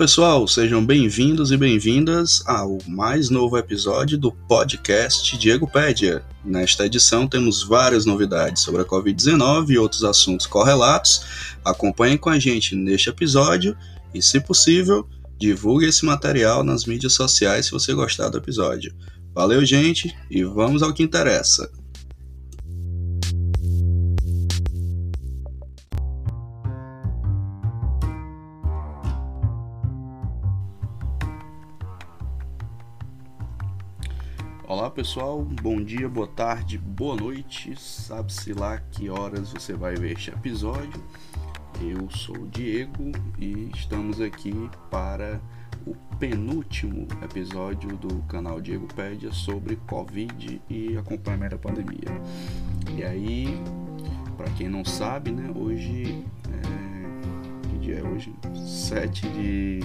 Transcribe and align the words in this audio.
Pessoal, 0.00 0.48
sejam 0.48 0.82
bem-vindos 0.82 1.52
e 1.52 1.58
bem-vindas 1.58 2.42
ao 2.46 2.78
mais 2.88 3.28
novo 3.28 3.58
episódio 3.58 4.16
do 4.16 4.32
podcast 4.32 5.36
Diego 5.36 5.70
Pédia. 5.70 6.24
Nesta 6.42 6.86
edição 6.86 7.28
temos 7.28 7.62
várias 7.62 8.06
novidades 8.06 8.62
sobre 8.62 8.80
a 8.80 8.84
Covid-19 8.86 9.68
e 9.68 9.78
outros 9.78 10.02
assuntos 10.02 10.46
correlatos. 10.46 11.22
Acompanhem 11.62 12.16
com 12.16 12.30
a 12.30 12.38
gente 12.38 12.74
neste 12.74 13.10
episódio 13.10 13.76
e, 14.14 14.22
se 14.22 14.40
possível, 14.40 15.06
divulgue 15.38 15.84
esse 15.84 16.06
material 16.06 16.64
nas 16.64 16.86
mídias 16.86 17.12
sociais 17.12 17.66
se 17.66 17.72
você 17.72 17.92
gostar 17.92 18.30
do 18.30 18.38
episódio. 18.38 18.94
Valeu, 19.34 19.62
gente, 19.66 20.16
e 20.30 20.42
vamos 20.42 20.82
ao 20.82 20.94
que 20.94 21.02
interessa. 21.02 21.70
Olá 34.70 34.88
pessoal, 34.88 35.42
bom 35.60 35.82
dia, 35.82 36.08
boa 36.08 36.28
tarde, 36.28 36.78
boa 36.78 37.16
noite. 37.16 37.74
Sabe-se 37.76 38.52
lá 38.52 38.78
que 38.78 39.10
horas 39.10 39.52
você 39.52 39.72
vai 39.72 39.96
ver 39.96 40.12
este 40.12 40.30
episódio. 40.30 41.02
Eu 41.82 42.08
sou 42.08 42.36
o 42.36 42.46
Diego 42.46 43.10
e 43.36 43.68
estamos 43.74 44.20
aqui 44.20 44.54
para 44.88 45.40
o 45.84 45.96
penúltimo 46.20 47.08
episódio 47.20 47.96
do 47.96 48.22
canal 48.28 48.60
Diego 48.60 48.86
Pédia 48.94 49.32
sobre 49.32 49.74
Covid 49.74 50.62
e 50.70 50.96
acompanhamento 50.96 51.56
da 51.56 51.58
pandemia. 51.60 52.22
E 52.96 53.02
aí, 53.02 53.60
para 54.36 54.48
quem 54.50 54.68
não 54.68 54.84
sabe, 54.84 55.32
né, 55.32 55.50
hoje 55.52 56.24
é... 56.48 57.68
que 57.68 57.78
dia 57.78 57.98
é 57.98 58.02
hoje? 58.04 58.32
7 58.54 59.28
de 59.30 59.80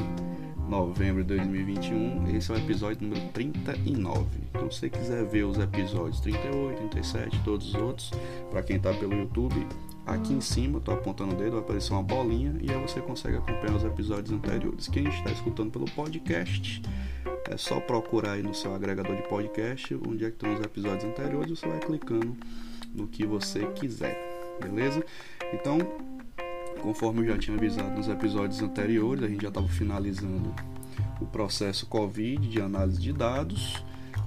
novembro 0.67 1.23
de 1.23 1.35
2021. 1.35 2.35
Esse 2.35 2.51
é 2.51 2.55
o 2.55 2.57
episódio 2.57 3.07
número 3.07 3.27
39. 3.29 4.25
Então, 4.49 4.69
se 4.71 4.79
você 4.79 4.89
quiser 4.89 5.25
ver 5.25 5.43
os 5.43 5.57
episódios 5.57 6.19
38, 6.19 6.89
37, 6.89 7.39
todos 7.43 7.67
os 7.69 7.75
outros, 7.75 8.11
para 8.49 8.63
quem 8.63 8.77
está 8.77 8.93
pelo 8.93 9.13
YouTube, 9.13 9.67
aqui 10.05 10.33
em 10.33 10.41
cima, 10.41 10.79
estou 10.79 10.93
apontando 10.93 11.33
o 11.33 11.37
dedo, 11.37 11.51
vai 11.51 11.61
aparecer 11.61 11.93
uma 11.93 12.03
bolinha 12.03 12.55
e 12.61 12.71
aí 12.71 12.81
você 12.81 12.99
consegue 13.01 13.37
acompanhar 13.37 13.75
os 13.75 13.83
episódios 13.83 14.31
anteriores. 14.31 14.87
Quem 14.87 15.07
está 15.07 15.31
escutando 15.31 15.71
pelo 15.71 15.85
podcast, 15.91 16.81
é 17.49 17.57
só 17.57 17.79
procurar 17.79 18.33
aí 18.33 18.43
no 18.43 18.53
seu 18.53 18.73
agregador 18.73 19.15
de 19.15 19.23
podcast 19.27 19.93
onde 20.07 20.25
é 20.25 20.29
que 20.29 20.35
estão 20.35 20.53
os 20.53 20.59
episódios 20.61 21.03
anteriores, 21.03 21.59
você 21.59 21.67
vai 21.67 21.79
clicando 21.79 22.35
no 22.93 23.07
que 23.07 23.25
você 23.25 23.65
quiser, 23.67 24.17
beleza? 24.61 25.05
Então, 25.53 25.77
conforme 26.81 27.21
eu 27.21 27.27
já 27.27 27.37
tinha 27.37 27.57
avisado 27.57 27.95
nos 27.95 28.07
episódios 28.07 28.61
anteriores, 28.61 29.23
a 29.23 29.27
gente 29.27 29.41
já 29.41 29.49
estava 29.49 29.67
finalizando 29.67 30.53
o 31.19 31.25
processo 31.25 31.85
Covid 31.87 32.47
de 32.47 32.61
análise 32.61 33.01
de 33.01 33.13
dados 33.13 33.83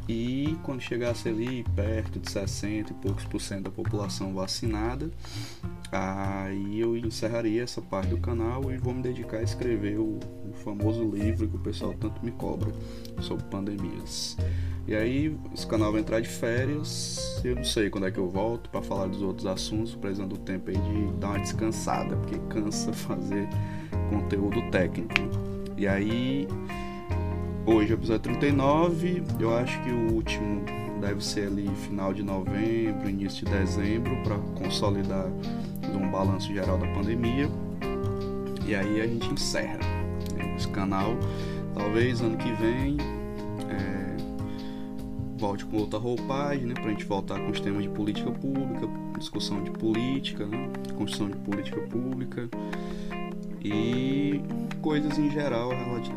e 0.08 0.56
quando 0.62 0.80
chegasse 0.80 1.28
ali 1.28 1.64
perto 1.76 2.18
de 2.18 2.30
60 2.30 2.92
e 2.92 2.94
poucos 2.94 3.24
por 3.26 3.40
cento 3.40 3.64
da 3.64 3.70
população 3.70 4.32
vacinada, 4.32 5.10
aí 5.92 6.80
eu 6.80 6.96
encerraria 6.96 7.62
essa 7.62 7.82
parte 7.82 8.08
do 8.08 8.18
canal 8.18 8.72
e 8.72 8.78
vou 8.78 8.94
me 8.94 9.02
dedicar 9.02 9.38
a 9.38 9.42
escrever 9.42 9.98
o, 9.98 10.18
o 10.48 10.54
famoso 10.64 11.04
livro 11.10 11.46
que 11.46 11.56
o 11.56 11.58
pessoal 11.58 11.92
tanto 11.92 12.24
me 12.24 12.30
cobra 12.30 12.72
sobre 13.20 13.44
pandemias. 13.44 14.34
E 14.86 14.94
aí 14.94 15.36
esse 15.52 15.66
canal 15.66 15.92
vai 15.92 16.00
entrar 16.00 16.20
de 16.20 16.28
férias, 16.28 17.42
eu 17.44 17.56
não 17.56 17.64
sei 17.64 17.90
quando 17.90 18.06
é 18.06 18.10
que 18.10 18.18
eu 18.18 18.30
volto 18.30 18.70
para 18.70 18.80
falar 18.80 19.08
dos 19.08 19.20
outros 19.20 19.46
assuntos, 19.46 19.94
precisando 19.94 20.30
do 20.30 20.38
tempo 20.38 20.70
aí 20.70 20.76
de 20.78 21.18
dar 21.18 21.28
uma 21.28 21.40
descansada, 21.40 22.16
porque 22.16 22.38
cansa 22.48 22.90
fazer 22.96 23.46
conteúdo 24.08 24.70
técnico. 24.70 25.12
E 25.76 25.86
aí 25.86 26.48
Hoje 27.70 27.92
é 27.92 27.96
o 27.96 27.98
episódio 27.98 28.22
39, 28.22 29.22
eu 29.38 29.54
acho 29.54 29.78
que 29.82 29.90
o 29.90 30.14
último 30.14 30.64
deve 31.02 31.22
ser 31.22 31.48
ali 31.48 31.68
final 31.86 32.14
de 32.14 32.22
novembro, 32.22 33.10
início 33.10 33.44
de 33.44 33.52
dezembro, 33.52 34.16
para 34.22 34.38
consolidar 34.58 35.26
um 35.94 36.10
balanço 36.10 36.50
geral 36.50 36.78
da 36.78 36.86
pandemia. 36.86 37.46
E 38.66 38.74
aí 38.74 39.02
a 39.02 39.06
gente 39.06 39.30
encerra 39.30 39.80
esse 40.56 40.66
canal. 40.68 41.14
Talvez 41.74 42.22
ano 42.22 42.38
que 42.38 42.50
vem 42.54 42.96
é, 43.68 44.16
volte 45.36 45.66
com 45.66 45.76
outra 45.76 45.98
roupagem, 45.98 46.64
né, 46.64 46.72
para 46.72 46.86
a 46.86 46.90
gente 46.90 47.04
voltar 47.04 47.38
com 47.38 47.50
os 47.50 47.60
temas 47.60 47.82
de 47.82 47.90
política 47.90 48.30
pública, 48.30 48.88
discussão 49.18 49.62
de 49.62 49.70
política, 49.72 50.46
né, 50.46 50.70
construção 50.96 51.28
de 51.28 51.36
política 51.36 51.82
pública 51.82 52.48
e 53.62 54.40
coisas 54.80 55.18
em 55.18 55.30
geral 55.30 55.70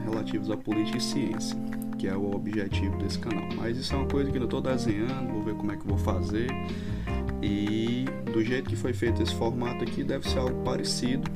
relativas 0.04 0.50
à 0.50 0.58
política 0.58 0.98
e 0.98 1.02
ciência, 1.02 1.58
que 1.98 2.08
é 2.08 2.16
o 2.16 2.34
objetivo 2.36 2.98
desse 2.98 3.20
canal. 3.20 3.48
Mas 3.56 3.78
isso 3.78 3.94
é 3.94 3.98
uma 3.98 4.08
coisa 4.08 4.32
que 4.32 4.38
eu 4.38 4.44
estou 4.44 4.62
desenhando, 4.62 5.32
vou 5.32 5.44
ver 5.44 5.56
como 5.56 5.72
é 5.72 5.76
que 5.76 5.86
vou 5.86 5.98
fazer. 5.98 6.50
E 7.42 8.06
do 8.32 8.44
jeito 8.44 8.70
que 8.70 8.76
foi 8.76 8.94
feito 8.94 9.22
esse 9.22 9.34
formato 9.34 9.84
aqui, 9.84 10.04
deve 10.04 10.30
ser 10.30 10.40
algo 10.40 10.64
parecido. 10.64 11.30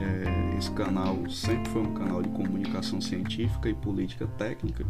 É, 0.00 0.58
esse 0.58 0.70
canal 0.70 1.18
sempre 1.28 1.70
foi 1.70 1.82
um 1.82 1.94
canal 1.94 2.22
de 2.22 2.28
comunicação 2.30 3.00
científica 3.00 3.68
e 3.68 3.74
política 3.74 4.26
técnica. 4.38 4.84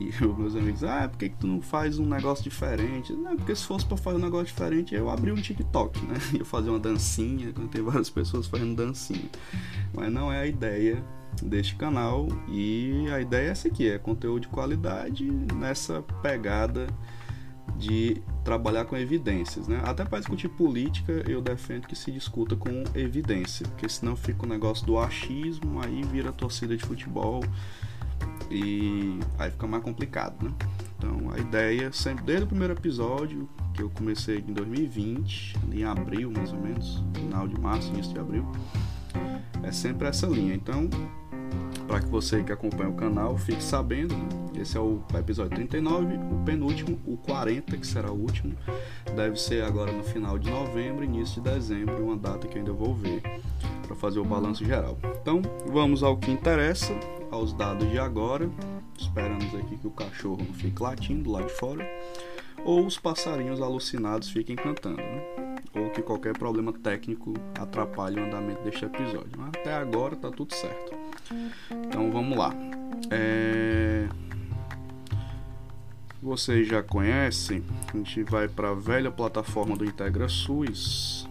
E 0.00 0.10
meus 0.38 0.56
amigos, 0.56 0.82
ah, 0.82 1.06
por 1.06 1.18
que, 1.18 1.28
que 1.28 1.36
tu 1.36 1.46
não 1.46 1.60
faz 1.60 1.98
um 1.98 2.06
negócio 2.06 2.42
diferente? 2.42 3.12
Não, 3.12 3.36
porque 3.36 3.54
se 3.54 3.64
fosse 3.64 3.84
para 3.84 3.98
fazer 3.98 4.16
um 4.16 4.20
negócio 4.20 4.46
diferente, 4.46 4.94
eu 4.94 5.10
abri 5.10 5.30
um 5.30 5.36
TikTok, 5.36 6.00
né? 6.06 6.14
Eu 6.36 6.44
fazer 6.44 6.70
uma 6.70 6.78
dancinha, 6.78 7.52
quando 7.52 7.68
tem 7.68 7.82
várias 7.82 8.08
pessoas 8.08 8.46
fazendo 8.46 8.74
dancinha. 8.74 9.28
Mas 9.92 10.10
não 10.10 10.32
é 10.32 10.40
a 10.40 10.46
ideia 10.46 11.04
deste 11.42 11.76
canal 11.76 12.26
e 12.48 13.06
a 13.12 13.20
ideia 13.20 13.48
é 13.48 13.50
essa 13.50 13.68
aqui, 13.68 13.88
é 13.88 13.98
conteúdo 13.98 14.40
de 14.40 14.48
qualidade 14.48 15.30
nessa 15.54 16.02
pegada 16.22 16.86
de 17.76 18.20
trabalhar 18.42 18.84
com 18.84 18.96
evidências, 18.96 19.68
né? 19.68 19.80
Até 19.84 20.04
para 20.04 20.18
discutir 20.18 20.48
política, 20.48 21.12
eu 21.28 21.40
defendo 21.40 21.86
que 21.86 21.96
se 21.96 22.10
discuta 22.10 22.56
com 22.56 22.84
evidência, 22.94 23.66
porque 23.68 23.88
senão 23.88 24.16
fica 24.16 24.44
o 24.44 24.48
negócio 24.48 24.84
do 24.86 24.98
achismo, 24.98 25.80
aí 25.82 26.02
vira 26.02 26.32
torcida 26.32 26.76
de 26.76 26.84
futebol 26.84 27.42
e 28.50 29.18
aí 29.38 29.50
fica 29.50 29.66
mais 29.66 29.82
complicado, 29.82 30.44
né? 30.44 30.52
Então 30.98 31.30
a 31.32 31.38
ideia, 31.38 31.92
sempre 31.92 32.24
desde 32.24 32.44
o 32.44 32.48
primeiro 32.48 32.74
episódio, 32.74 33.48
que 33.72 33.82
eu 33.82 33.90
comecei 33.90 34.38
em 34.38 34.52
2020, 34.52 35.56
em 35.72 35.84
abril 35.84 36.30
mais 36.30 36.52
ou 36.52 36.58
menos, 36.58 37.02
final 37.14 37.46
de 37.46 37.58
março, 37.58 37.88
início 37.88 38.12
de 38.12 38.18
abril, 38.18 38.44
é 39.62 39.72
sempre 39.72 40.08
essa 40.08 40.26
linha. 40.26 40.54
Então, 40.54 40.88
para 41.86 42.00
que 42.00 42.06
você 42.06 42.42
que 42.42 42.52
acompanha 42.52 42.90
o 42.90 42.94
canal 42.94 43.36
fique 43.38 43.62
sabendo, 43.62 44.14
né? 44.16 44.28
esse 44.60 44.76
é 44.76 44.80
o 44.80 45.02
episódio 45.18 45.56
39, 45.56 46.16
o 46.16 46.44
penúltimo, 46.44 46.98
o 47.06 47.16
40, 47.16 47.76
que 47.76 47.86
será 47.86 48.10
o 48.12 48.20
último, 48.20 48.54
deve 49.16 49.40
ser 49.40 49.64
agora 49.64 49.90
no 49.90 50.04
final 50.04 50.38
de 50.38 50.50
novembro, 50.50 51.02
início 51.02 51.42
de 51.42 51.50
dezembro, 51.50 52.04
uma 52.04 52.16
data 52.16 52.46
que 52.46 52.58
ainda 52.58 52.72
vou 52.72 52.94
ver 52.94 53.22
para 53.86 53.96
fazer 53.96 54.20
o 54.20 54.24
balanço 54.24 54.64
geral. 54.64 54.98
Então, 55.20 55.40
vamos 55.66 56.02
ao 56.02 56.16
que 56.16 56.30
interessa 56.30 56.92
aos 57.30 57.52
dados 57.52 57.88
de 57.88 57.98
agora. 57.98 58.50
Esperamos 58.98 59.54
aqui 59.54 59.76
que 59.76 59.86
o 59.86 59.90
cachorro 59.90 60.38
não 60.38 60.54
fique 60.54 60.82
latindo 60.82 61.30
lá 61.30 61.42
de 61.42 61.52
fora. 61.52 61.88
Ou 62.64 62.86
os 62.86 62.98
passarinhos 62.98 63.60
alucinados 63.60 64.30
fiquem 64.30 64.56
cantando, 64.56 64.96
né? 64.96 65.56
Ou 65.74 65.90
que 65.90 66.02
qualquer 66.02 66.36
problema 66.36 66.72
técnico 66.72 67.32
atrapalhe 67.58 68.20
o 68.20 68.24
andamento 68.24 68.62
deste 68.62 68.84
episódio. 68.84 69.32
Mas 69.36 69.48
até 69.48 69.72
agora 69.72 70.16
tá 70.16 70.30
tudo 70.30 70.54
certo. 70.54 70.94
Então 71.70 72.10
vamos 72.10 72.36
lá. 72.36 72.52
É... 73.10 74.08
Vocês 76.22 76.68
já 76.68 76.82
conhecem, 76.82 77.64
a 77.88 77.96
gente 77.96 78.22
vai 78.24 78.46
para 78.46 78.70
a 78.70 78.74
velha 78.74 79.10
plataforma 79.10 79.74
do 79.74 79.86
Integra 79.86 80.28
SUS. 80.28 81.26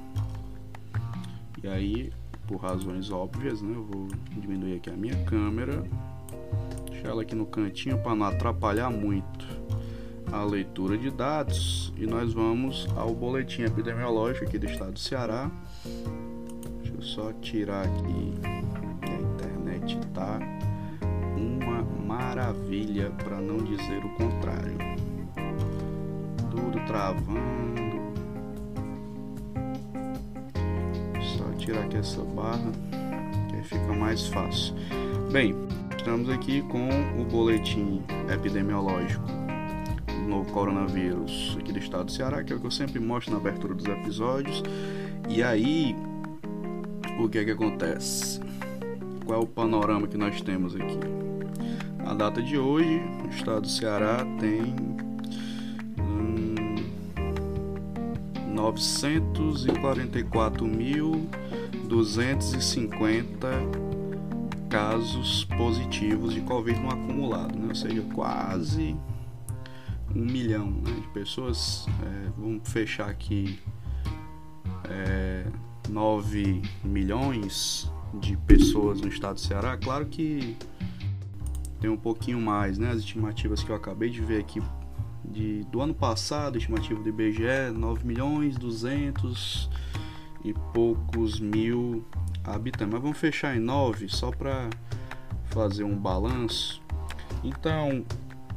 E 1.63 1.68
aí 1.68 2.12
por 2.50 2.57
razões 2.57 3.12
óbvias, 3.12 3.62
né? 3.62 3.75
Eu 3.75 3.84
vou 3.84 4.07
diminuir 4.31 4.78
aqui 4.78 4.90
a 4.90 4.94
minha 4.94 5.24
câmera, 5.25 5.84
deixar 6.90 7.10
ela 7.10 7.22
aqui 7.22 7.36
no 7.36 7.46
cantinho 7.46 8.00
para 8.00 8.16
não 8.16 8.25
atrapalhar 8.25 8.90
muito 8.90 9.46
a 10.31 10.44
leitura 10.44 10.98
de 10.98 11.12
dados 11.12 11.94
e 11.96 12.07
nós 12.07 12.34
vamos 12.34 12.88
ao 12.98 13.13
boletim 13.13 13.62
epidemiológico 13.62 14.46
aqui 14.46 14.57
do 14.57 14.66
estado 14.66 14.94
do 14.94 15.00
Ceará. 15.00 15.51
Deixa 16.81 16.96
eu 16.96 17.01
só 17.04 17.31
tirar 17.34 17.86
aqui. 17.86 18.34
A 19.04 19.44
internet 19.44 20.00
tá 20.12 20.40
uma 21.38 21.84
maravilha 21.84 23.12
para 23.24 23.40
não 23.40 23.57
dizer 23.57 24.04
o 24.04 24.10
contrário. 24.16 24.78
Tudo 26.50 26.84
travando 26.88 27.99
tirar 31.69 31.83
aqui 31.83 31.98
essa 31.98 32.24
barra, 32.24 32.71
que 33.48 33.56
aí 33.56 33.63
fica 33.63 33.94
mais 33.94 34.25
fácil. 34.27 34.74
Bem, 35.31 35.56
estamos 35.95 36.27
aqui 36.27 36.63
com 36.63 36.89
o 37.21 37.24
boletim 37.25 38.01
epidemiológico 38.33 39.24
do 40.07 40.27
novo 40.27 40.51
coronavírus 40.51 41.56
aqui 41.60 41.71
do 41.71 41.77
estado 41.77 42.06
do 42.06 42.12
Ceará, 42.12 42.44
que 42.44 42.51
é 42.51 42.56
o 42.56 42.60
que 42.60 42.66
eu 42.66 42.71
sempre 42.71 43.00
mostro 43.00 43.33
na 43.33 43.38
abertura 43.38 43.75
dos 43.75 43.86
episódios. 43.86 44.63
E 45.27 45.44
aí, 45.44 45.95
o 47.19 47.30
que 47.30 47.38
é 47.38 47.45
que 47.45 47.51
acontece? 47.51 48.42
qual 49.24 49.42
é 49.42 49.44
o 49.44 49.45
panorama 49.45 50.07
que 50.07 50.18
nós 50.18 50.42
temos 50.42 50.75
aqui? 50.75 50.98
Na 52.04 52.15
data 52.15 52.42
de 52.42 52.57
hoje, 52.57 53.00
o 53.24 53.30
estado 53.30 53.62
do 53.62 53.69
Ceará 53.69 54.25
tem 54.39 54.74
hum, 56.00 56.75
944.250 61.89 64.69
casos 64.69 65.45
positivos 65.57 66.33
de 66.33 66.41
Covid 66.41 66.80
no 66.80 66.89
acumulado, 66.89 67.57
né? 67.57 67.69
ou 67.69 67.75
seja, 67.75 68.03
quase 68.13 68.95
um 70.15 70.24
milhão 70.24 70.69
né, 70.69 70.94
de 71.01 71.07
pessoas. 71.07 71.88
É, 72.03 72.30
vamos 72.38 72.69
fechar 72.69 73.09
aqui 73.09 73.59
é, 74.88 75.45
9 75.89 76.62
milhões 76.83 77.91
de 78.13 78.38
pessoas 78.38 79.01
no 79.01 79.07
estado 79.07 79.36
do 79.36 79.41
Ceará. 79.41 79.75
Claro 79.75 80.06
que 80.06 80.56
tem 81.80 81.89
um 81.89 81.97
pouquinho 81.97 82.39
mais, 82.39 82.77
né? 82.77 82.91
As 82.91 83.00
estimativas 83.00 83.63
que 83.63 83.71
eu 83.71 83.75
acabei 83.75 84.09
de 84.09 84.21
ver 84.21 84.41
aqui 84.41 84.62
de, 85.24 85.63
do 85.65 85.81
ano 85.81 85.94
passado, 85.94 86.57
estimativa 86.57 87.01
do 87.01 87.09
IBGE, 87.09 87.71
9 87.74 88.06
milhões 88.06 88.57
200 88.57 89.69
e 90.44 90.53
poucos 90.74 91.39
mil 91.39 92.06
habitantes. 92.44 92.94
Mas 92.94 93.01
vamos 93.01 93.18
fechar 93.18 93.56
em 93.56 93.59
9 93.59 94.09
só 94.09 94.31
para 94.31 94.69
fazer 95.45 95.83
um 95.83 95.95
balanço. 95.95 96.81
Então, 97.44 98.03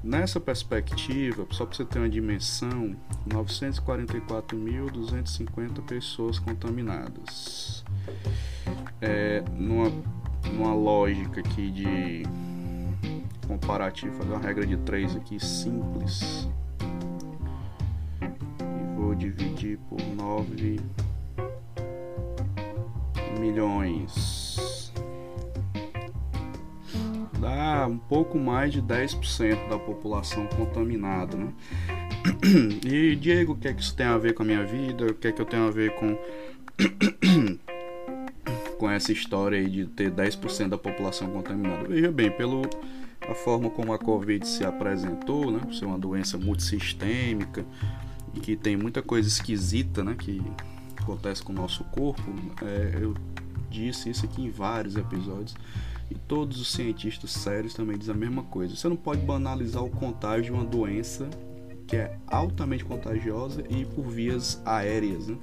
nessa 0.02 0.40
perspectiva, 0.40 1.46
só 1.50 1.66
para 1.66 1.76
você 1.76 1.84
ter 1.84 1.98
uma 1.98 2.08
dimensão, 2.08 2.96
944.250 3.28 5.82
pessoas 5.82 6.38
contaminadas. 6.38 7.84
É, 9.00 9.44
numa, 9.56 9.92
numa 10.52 10.74
lógica 10.74 11.40
aqui 11.40 11.70
de 11.70 12.22
comparativo, 13.46 14.16
fazer 14.16 14.32
uma 14.32 14.40
regra 14.40 14.66
de 14.66 14.76
3 14.78 15.14
aqui 15.16 15.38
simples. 15.38 16.48
E 18.20 18.96
vou 18.96 19.14
dividir 19.14 19.78
por 19.88 20.00
9 20.00 20.80
milhões. 23.42 24.92
Dá 27.40 27.88
um 27.88 27.98
pouco 27.98 28.38
mais 28.38 28.72
de 28.72 28.80
10% 28.80 29.68
da 29.68 29.78
população 29.78 30.46
contaminada, 30.46 31.36
né? 31.36 31.52
E 32.86 33.16
Diego, 33.16 33.52
o 33.52 33.56
que 33.56 33.66
é 33.66 33.74
que 33.74 33.82
isso 33.82 33.96
tem 33.96 34.06
a 34.06 34.16
ver 34.16 34.34
com 34.34 34.44
a 34.44 34.46
minha 34.46 34.64
vida? 34.64 35.06
O 35.06 35.14
que 35.14 35.26
é 35.26 35.32
que 35.32 35.42
eu 35.42 35.46
tenho 35.46 35.66
a 35.66 35.70
ver 35.70 35.92
com 35.96 36.16
com 38.78 38.90
essa 38.90 39.12
história 39.12 39.58
aí 39.58 39.68
de 39.68 39.86
ter 39.86 40.10
10% 40.10 40.68
da 40.68 40.78
população 40.78 41.28
contaminada? 41.30 41.88
Veja 41.88 42.12
bem, 42.12 42.30
pelo 42.30 42.62
a 43.28 43.34
forma 43.34 43.70
como 43.70 43.92
a 43.92 43.98
Covid 43.98 44.46
se 44.46 44.64
apresentou, 44.64 45.50
né? 45.50 45.60
Ser 45.72 45.86
uma 45.86 45.98
doença 45.98 46.38
multissistêmica 46.38 47.64
e 48.34 48.40
que 48.40 48.56
tem 48.56 48.76
muita 48.76 49.02
coisa 49.02 49.28
esquisita, 49.28 50.04
né? 50.04 50.14
Que 50.16 50.40
acontece 51.02 51.42
com 51.42 51.52
o 51.52 51.56
nosso 51.56 51.84
corpo. 51.84 52.22
É, 52.62 52.98
eu 53.00 53.14
disse 53.70 54.10
isso 54.10 54.24
aqui 54.24 54.42
em 54.42 54.50
vários 54.50 54.96
episódios 54.96 55.54
e 56.10 56.14
todos 56.14 56.60
os 56.60 56.70
cientistas 56.72 57.30
sérios 57.30 57.72
também 57.74 57.96
dizem 57.96 58.14
a 58.14 58.18
mesma 58.18 58.42
coisa. 58.42 58.76
Você 58.76 58.88
não 58.88 58.96
pode 58.96 59.22
banalizar 59.22 59.82
o 59.82 59.90
contágio 59.90 60.44
de 60.44 60.52
uma 60.52 60.64
doença 60.64 61.28
que 61.86 61.96
é 61.96 62.16
altamente 62.26 62.84
contagiosa 62.84 63.62
e 63.68 63.84
por 63.84 64.06
vias 64.06 64.60
aéreas, 64.64 65.28
né? 65.28 65.36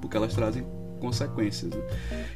porque 0.00 0.16
elas 0.16 0.34
trazem 0.34 0.64
consequências. 1.00 1.72
Né? 1.72 1.82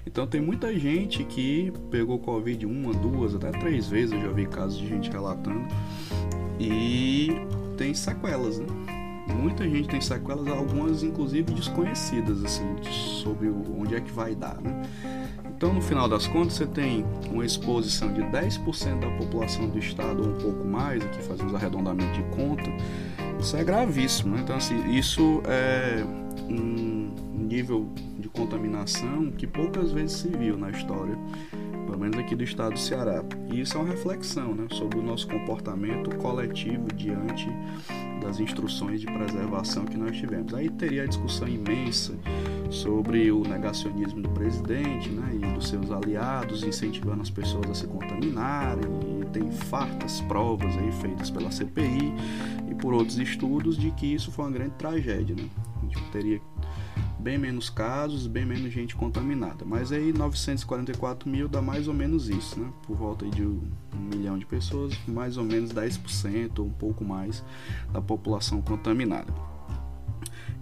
Então 0.06 0.26
tem 0.26 0.40
muita 0.40 0.76
gente 0.78 1.24
que 1.24 1.72
pegou 1.90 2.18
Covid 2.18 2.66
uma, 2.66 2.92
duas, 2.92 3.34
até 3.34 3.50
três 3.50 3.88
vezes, 3.88 4.12
eu 4.12 4.20
já 4.20 4.32
vi 4.32 4.46
casos 4.46 4.78
de 4.78 4.88
gente 4.88 5.10
relatando, 5.10 5.66
e 6.58 7.30
tem 7.76 7.94
sequelas, 7.94 8.58
né? 8.58 8.66
Muita 9.34 9.68
gente 9.68 9.88
tem 9.88 10.00
sequelas, 10.00 10.46
algumas 10.48 11.02
inclusive 11.02 11.52
desconhecidas, 11.52 12.44
assim, 12.44 12.64
sobre 13.22 13.48
onde 13.48 13.94
é 13.94 14.00
que 14.00 14.10
vai 14.10 14.34
dar, 14.34 14.60
né? 14.60 14.82
Então, 15.56 15.74
no 15.74 15.82
final 15.82 16.08
das 16.08 16.26
contas, 16.26 16.54
você 16.54 16.66
tem 16.66 17.04
uma 17.30 17.44
exposição 17.44 18.10
de 18.12 18.22
10% 18.22 19.00
da 19.00 19.10
população 19.18 19.68
do 19.68 19.78
estado, 19.78 20.22
ou 20.22 20.28
um 20.30 20.38
pouco 20.38 20.66
mais, 20.66 21.04
aqui 21.04 21.22
fazemos 21.22 21.54
arredondamento 21.54 22.12
de 22.12 22.22
conta, 22.34 22.70
isso 23.38 23.56
é 23.56 23.62
gravíssimo, 23.62 24.34
né? 24.34 24.40
Então, 24.42 24.56
assim, 24.56 24.90
isso 24.90 25.42
é 25.44 26.02
um 26.48 26.90
nível 27.50 27.88
de 28.18 28.28
contaminação 28.28 29.30
que 29.32 29.46
poucas 29.46 29.92
vezes 29.92 30.12
se 30.12 30.28
viu 30.28 30.56
na 30.56 30.70
história, 30.70 31.18
pelo 31.84 31.98
menos 31.98 32.18
aqui 32.18 32.34
do 32.34 32.44
estado 32.44 32.74
do 32.74 32.78
Ceará. 32.78 33.22
E 33.52 33.60
isso 33.60 33.76
é 33.76 33.80
uma 33.80 33.90
reflexão 33.90 34.54
né, 34.54 34.66
sobre 34.70 34.98
o 34.98 35.02
nosso 35.02 35.26
comportamento 35.26 36.16
coletivo 36.16 36.86
diante 36.94 37.48
das 38.20 38.38
instruções 38.38 39.00
de 39.00 39.06
preservação 39.06 39.84
que 39.84 39.96
nós 39.96 40.16
tivemos. 40.16 40.54
Aí 40.54 40.68
teria 40.68 41.04
a 41.04 41.06
discussão 41.06 41.48
imensa 41.48 42.14
sobre 42.70 43.32
o 43.32 43.42
negacionismo 43.42 44.22
do 44.22 44.28
presidente 44.30 45.08
né, 45.08 45.32
e 45.34 45.54
dos 45.54 45.68
seus 45.68 45.90
aliados, 45.90 46.62
incentivando 46.62 47.22
as 47.22 47.30
pessoas 47.30 47.68
a 47.70 47.74
se 47.74 47.86
contaminarem, 47.86 48.84
e 49.20 49.24
tem 49.32 49.50
fartas 49.50 50.20
provas 50.22 50.76
aí 50.76 50.92
feitas 50.92 51.30
pela 51.30 51.50
CPI 51.50 52.14
e 52.70 52.74
por 52.74 52.94
outros 52.94 53.18
estudos 53.18 53.76
de 53.76 53.90
que 53.90 54.06
isso 54.06 54.30
foi 54.30 54.44
uma 54.44 54.52
grande 54.52 54.72
tragédia. 54.72 55.34
Né? 55.34 55.48
A 55.82 55.86
gente 55.86 56.10
teria 56.10 56.40
bem 57.20 57.38
menos 57.38 57.68
casos, 57.68 58.26
bem 58.26 58.44
menos 58.46 58.72
gente 58.72 58.96
contaminada. 58.96 59.64
Mas 59.64 59.92
aí 59.92 60.12
944 60.12 61.28
mil 61.28 61.46
dá 61.46 61.60
mais 61.60 61.86
ou 61.86 61.94
menos 61.94 62.28
isso, 62.28 62.58
né? 62.58 62.72
Por 62.86 62.96
volta 62.96 63.26
de 63.26 63.42
um 63.42 63.62
milhão 64.12 64.38
de 64.38 64.46
pessoas, 64.46 64.96
mais 65.06 65.36
ou 65.36 65.44
menos 65.44 65.72
10% 65.72 66.58
ou 66.58 66.66
um 66.66 66.72
pouco 66.72 67.04
mais 67.04 67.44
da 67.92 68.00
população 68.00 68.62
contaminada. 68.62 69.32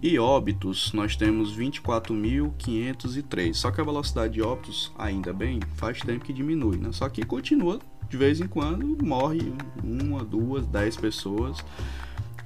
E 0.01 0.17
óbitos, 0.19 0.93
nós 0.93 1.15
temos 1.15 1.57
24.503. 1.57 3.53
Só 3.53 3.71
que 3.71 3.81
a 3.81 3.83
velocidade 3.83 4.33
de 4.33 4.41
óbitos, 4.41 4.91
ainda 4.97 5.33
bem, 5.33 5.59
faz 5.75 5.99
tempo 6.01 6.23
que 6.25 6.31
diminui, 6.31 6.77
né? 6.77 6.91
Só 6.91 7.09
que 7.09 7.25
continua, 7.25 7.79
de 8.09 8.15
vez 8.17 8.39
em 8.39 8.47
quando, 8.47 8.97
morre 9.03 9.53
uma, 9.83 10.23
duas, 10.23 10.65
dez 10.67 10.95
pessoas 10.95 11.63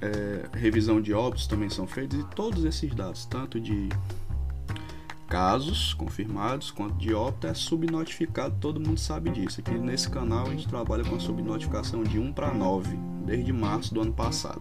é, 0.04 0.58
revisão 0.58 1.00
de 1.00 1.14
óbitos 1.14 1.46
também 1.46 1.70
são 1.70 1.86
feitos 1.86 2.18
e 2.18 2.24
todos 2.34 2.64
esses 2.64 2.94
dados, 2.94 3.24
tanto 3.24 3.58
de 3.58 3.88
casos 5.26 5.94
confirmados 5.94 6.70
quanto 6.70 6.94
de 6.96 7.14
óbito, 7.14 7.46
é 7.46 7.54
subnotificado, 7.54 8.54
todo 8.60 8.78
mundo 8.78 9.00
sabe 9.00 9.30
disso. 9.30 9.60
Aqui 9.60 9.72
nesse 9.72 10.08
canal 10.10 10.46
a 10.46 10.50
gente 10.50 10.68
trabalha 10.68 11.02
com 11.02 11.16
a 11.16 11.20
subnotificação 11.20 12.02
de 12.02 12.18
1 12.18 12.32
para 12.32 12.52
9, 12.52 12.96
desde 13.24 13.52
março 13.52 13.94
do 13.94 14.02
ano 14.02 14.12
passado. 14.12 14.60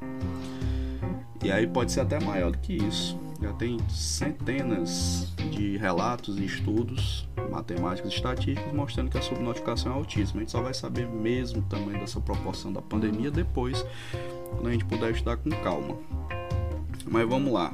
E 1.43 1.51
aí 1.51 1.67
pode 1.67 1.91
ser 1.91 1.99
até 1.99 2.19
maior 2.23 2.51
do 2.51 2.57
que 2.57 2.73
isso. 2.73 3.19
Já 3.41 3.51
tem 3.51 3.77
centenas 3.89 5.33
de 5.51 5.75
relatos 5.75 6.37
e 6.39 6.45
estudos 6.45 7.27
matemáticos 7.51 8.13
e 8.13 8.15
estatísticos 8.15 8.71
mostrando 8.71 9.11
que 9.11 9.17
a 9.17 9.21
subnotificação 9.21 9.91
é 9.91 9.95
altíssima. 9.95 10.39
A 10.39 10.43
gente 10.43 10.51
só 10.51 10.61
vai 10.61 10.73
saber 10.73 11.05
mesmo 11.05 11.59
o 11.59 11.63
tamanho 11.63 11.99
dessa 11.99 12.21
proporção 12.21 12.71
da 12.71 12.81
pandemia 12.81 13.29
depois 13.29 13.85
quando 14.53 14.67
a 14.67 14.71
gente 14.71 14.85
puder 14.85 15.11
estudar 15.11 15.35
com 15.37 15.49
calma. 15.49 15.97
Mas 17.05 17.27
vamos 17.27 17.51
lá. 17.53 17.73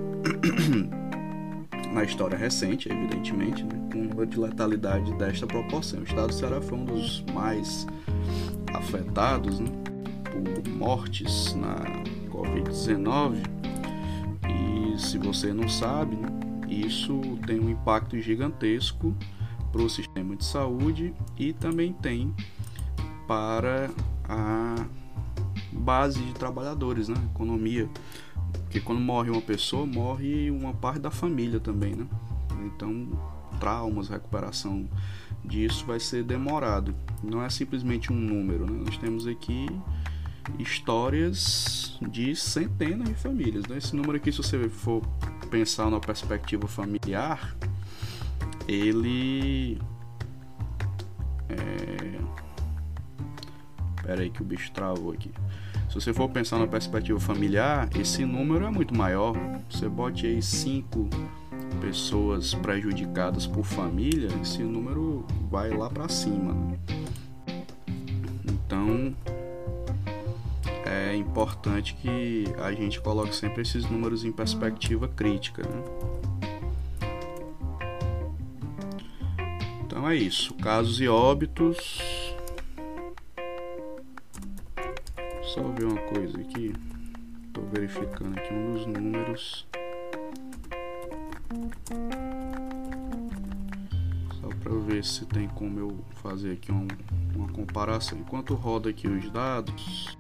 na 1.91 2.03
história 2.03 2.37
recente, 2.37 2.91
evidentemente, 2.91 3.63
né? 3.63 3.85
com 3.91 4.21
a 4.21 4.25
de 4.25 4.39
letalidade 4.39 5.13
desta 5.15 5.47
proporção. 5.47 5.99
O 5.99 6.03
estado 6.03 6.27
do 6.27 6.33
Ceará 6.33 6.61
foi 6.61 6.77
um 6.77 6.85
dos 6.85 7.23
mais 7.33 7.87
afetados 8.75 9.59
né? 9.59 9.69
por 10.23 10.69
mortes 10.69 11.53
na 11.55 11.75
Covid-19. 12.29 13.37
E 14.47 14.99
se 14.99 15.17
você 15.17 15.53
não 15.53 15.67
sabe, 15.67 16.15
né? 16.15 16.29
isso 16.67 17.19
tem 17.45 17.59
um 17.59 17.69
impacto 17.69 18.19
gigantesco 18.19 19.15
para 19.71 19.81
o 19.81 19.89
sistema 19.89 20.35
de 20.35 20.45
saúde 20.45 21.13
e 21.37 21.53
também 21.53 21.93
tem 21.93 22.33
para 23.27 23.89
a 24.27 24.85
base 25.71 26.21
de 26.21 26.33
trabalhadores, 26.33 27.09
né? 27.09 27.15
Economia. 27.33 27.89
Porque 28.53 28.79
quando 28.79 29.01
morre 29.01 29.29
uma 29.29 29.41
pessoa, 29.41 29.85
morre 29.85 30.49
uma 30.49 30.73
parte 30.73 30.99
da 30.99 31.11
família 31.11 31.59
também, 31.59 31.93
né? 31.95 32.07
Então, 32.65 33.07
traumas, 33.59 34.09
recuperação 34.09 34.87
disso 35.43 35.85
vai 35.85 35.99
ser 35.99 36.23
demorado. 36.23 36.95
Não 37.23 37.43
é 37.43 37.49
simplesmente 37.49 38.11
um 38.11 38.15
número, 38.15 38.65
né? 38.65 38.83
Nós 38.85 38.97
temos 38.97 39.27
aqui 39.27 39.67
histórias 40.59 41.97
de 42.01 42.35
centenas 42.35 43.07
de 43.07 43.15
famílias. 43.15 43.65
Né? 43.67 43.77
Esse 43.77 43.95
número 43.95 44.17
aqui, 44.17 44.31
se 44.31 44.37
você 44.37 44.69
for 44.69 45.01
pensar 45.49 45.89
na 45.89 45.99
perspectiva 45.99 46.67
familiar, 46.67 47.55
ele 48.67 49.79
é... 51.49 52.19
Pera 54.03 54.21
aí 54.21 54.29
que 54.29 54.41
o 54.41 54.45
bicho 54.45 54.71
travou 54.71 55.11
aqui. 55.11 55.31
Se 55.89 55.95
você 55.95 56.13
for 56.13 56.29
pensar 56.29 56.59
na 56.59 56.67
perspectiva 56.67 57.19
familiar, 57.19 57.89
esse 57.95 58.25
número 58.25 58.65
é 58.65 58.69
muito 58.69 58.95
maior. 58.95 59.35
Você 59.69 59.87
bote 59.87 60.27
aí 60.27 60.41
cinco 60.41 61.09
pessoas 61.75 62.53
prejudicadas 62.53 63.45
por 63.45 63.63
família, 63.63 64.29
esse 64.41 64.63
número 64.63 65.25
vai 65.49 65.69
lá 65.69 65.89
para 65.89 66.09
cima. 66.09 66.55
Então 68.43 69.15
é 70.85 71.15
importante 71.15 71.95
que 71.95 72.45
a 72.59 72.71
gente 72.71 73.01
coloque 73.01 73.35
sempre 73.35 73.61
esses 73.61 73.89
números 73.89 74.23
em 74.23 74.31
perspectiva 74.31 75.07
crítica. 75.07 75.63
Né? 75.63 75.83
Então 79.85 80.09
é 80.09 80.15
isso. 80.15 80.53
Casos 80.55 80.99
e 80.99 81.07
óbitos. 81.07 82.01
Só 85.41 85.63
ver 85.63 85.85
uma 85.85 86.01
coisa 86.01 86.39
aqui. 86.39 86.73
Estou 87.47 87.65
verificando 87.71 88.37
aqui 88.37 88.53
um 88.53 88.73
dos 88.73 88.85
números. 88.85 89.65
Só 94.41 94.47
para 94.61 94.73
ver 94.87 95.03
se 95.03 95.25
tem 95.25 95.47
como 95.49 95.79
eu 95.79 95.97
fazer 96.21 96.53
aqui 96.53 96.71
um, 96.71 96.87
uma 97.35 97.47
comparação. 97.49 98.17
Enquanto 98.17 98.53
roda 98.55 98.89
aqui 98.89 99.07
os 99.07 99.29
dados, 99.31 100.17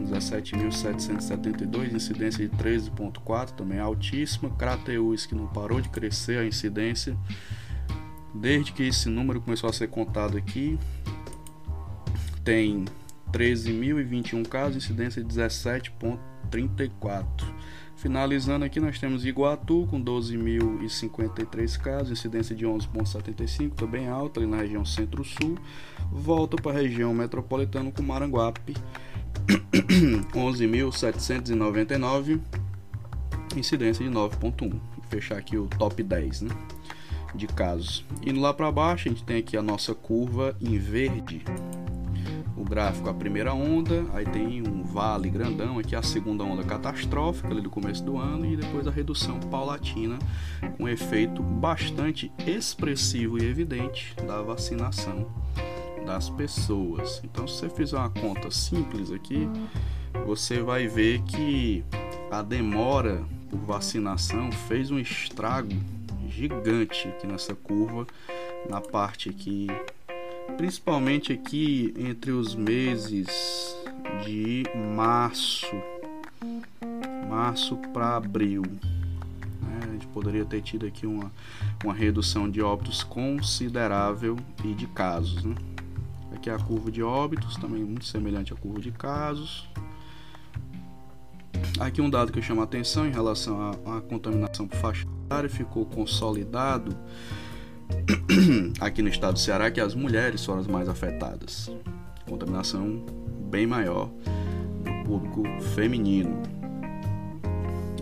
17.772, 0.00 1.92
incidência 1.92 2.48
de 2.48 2.56
13,4, 2.56 3.50
também 3.50 3.78
altíssima. 3.78 4.48
Crateus, 4.48 5.26
que 5.26 5.34
não 5.34 5.46
parou 5.46 5.78
de 5.78 5.90
crescer 5.90 6.38
a 6.38 6.46
incidência 6.46 7.14
desde 8.34 8.72
que 8.72 8.82
esse 8.84 9.08
número 9.08 9.40
começou 9.40 9.70
a 9.70 9.72
ser 9.72 9.88
contado 9.88 10.36
aqui. 10.36 10.78
Tem 12.44 12.84
13.021 13.32 14.46
casos, 14.46 14.76
incidência 14.76 15.22
de 15.22 15.34
17,34. 15.34 17.24
Finalizando 17.98 18.64
aqui, 18.64 18.78
nós 18.78 19.00
temos 19.00 19.26
Iguatu 19.26 19.88
com 19.90 20.00
12.053 20.00 21.76
casos, 21.78 22.12
incidência 22.12 22.54
de 22.54 22.64
11,75, 22.64 23.74
também 23.74 24.06
alta 24.06 24.38
ali 24.38 24.48
na 24.48 24.58
região 24.58 24.84
centro-sul. 24.84 25.58
Volta 26.12 26.56
para 26.56 26.78
a 26.78 26.80
região 26.80 27.12
metropolitana 27.12 27.90
com 27.90 28.00
Maranguape, 28.02 28.76
11.799, 30.32 32.40
incidência 33.56 34.04
de 34.04 34.10
9,1. 34.12 34.70
Vou 34.70 34.80
fechar 35.08 35.36
aqui 35.36 35.58
o 35.58 35.66
top 35.66 36.00
10 36.00 36.42
né, 36.42 36.54
de 37.34 37.46
casos. 37.46 38.04
Indo 38.24 38.40
lá 38.40 38.52
para 38.52 38.70
baixo, 38.70 39.08
a 39.08 39.12
gente 39.12 39.24
tem 39.24 39.38
aqui 39.38 39.56
a 39.56 39.62
nossa 39.62 39.94
curva 39.94 40.56
em 40.60 40.78
verde 40.78 41.44
o 42.58 42.64
gráfico 42.64 43.08
a 43.08 43.14
primeira 43.14 43.54
onda, 43.54 44.04
aí 44.12 44.26
tem 44.26 44.66
um 44.66 44.82
vale 44.82 45.30
grandão 45.30 45.78
aqui 45.78 45.94
a 45.94 46.02
segunda 46.02 46.42
onda 46.42 46.64
catastrófica 46.64 47.48
ali 47.48 47.60
do 47.60 47.70
começo 47.70 48.02
do 48.02 48.18
ano 48.18 48.44
e 48.44 48.56
depois 48.56 48.86
a 48.86 48.90
redução 48.90 49.38
paulatina 49.38 50.18
com 50.76 50.88
efeito 50.88 51.40
bastante 51.40 52.32
expressivo 52.44 53.38
e 53.38 53.46
evidente 53.46 54.14
da 54.26 54.42
vacinação 54.42 55.30
das 56.04 56.28
pessoas. 56.30 57.20
Então, 57.22 57.46
se 57.46 57.60
você 57.60 57.68
fizer 57.68 57.96
uma 57.96 58.10
conta 58.10 58.50
simples 58.50 59.12
aqui, 59.12 59.48
você 60.26 60.60
vai 60.60 60.88
ver 60.88 61.22
que 61.22 61.84
a 62.30 62.42
demora 62.42 63.22
por 63.48 63.60
vacinação 63.60 64.50
fez 64.50 64.90
um 64.90 64.98
estrago 64.98 65.74
gigante 66.38 67.08
aqui 67.08 67.26
nessa 67.26 67.54
curva, 67.54 68.06
na 68.70 68.80
parte 68.80 69.28
aqui 69.28 69.66
principalmente 70.56 71.32
aqui 71.32 71.94
entre 71.96 72.30
os 72.30 72.54
meses 72.54 73.76
de 74.24 74.64
março, 74.94 75.66
março 77.28 77.76
para 77.92 78.16
abril. 78.16 78.62
Né? 78.62 79.80
A 79.82 79.86
gente 79.92 80.06
poderia 80.08 80.44
ter 80.44 80.62
tido 80.62 80.86
aqui 80.86 81.06
uma, 81.06 81.30
uma 81.84 81.94
redução 81.94 82.50
de 82.50 82.60
óbitos 82.62 83.02
considerável 83.02 84.36
e 84.64 84.74
de 84.74 84.86
casos. 84.86 85.44
Né? 85.44 85.54
Aqui 86.34 86.50
é 86.50 86.54
a 86.54 86.58
curva 86.58 86.90
de 86.90 87.02
óbitos, 87.02 87.56
também 87.56 87.84
muito 87.84 88.06
semelhante 88.06 88.52
à 88.52 88.56
curva 88.56 88.80
de 88.80 88.90
casos. 88.90 89.68
Aqui 91.80 92.00
um 92.00 92.10
dado 92.10 92.32
que 92.32 92.42
chama 92.42 92.62
a 92.62 92.64
atenção 92.64 93.06
em 93.06 93.12
relação 93.12 93.60
à, 93.60 93.98
à 93.98 94.00
contaminação 94.00 94.66
por 94.66 94.76
faixa 94.76 95.06
etária 95.26 95.48
ficou 95.48 95.84
consolidado 95.84 96.96
aqui 98.80 99.02
no 99.02 99.08
estado 99.08 99.34
do 99.34 99.38
Ceará 99.38 99.70
que 99.70 99.80
as 99.80 99.94
mulheres 99.94 100.44
foram 100.44 100.60
as 100.60 100.66
mais 100.66 100.88
afetadas. 100.88 101.70
Contaminação 102.28 103.04
bem 103.50 103.66
maior 103.66 104.10
no 104.84 105.04
público 105.04 105.42
feminino. 105.74 106.42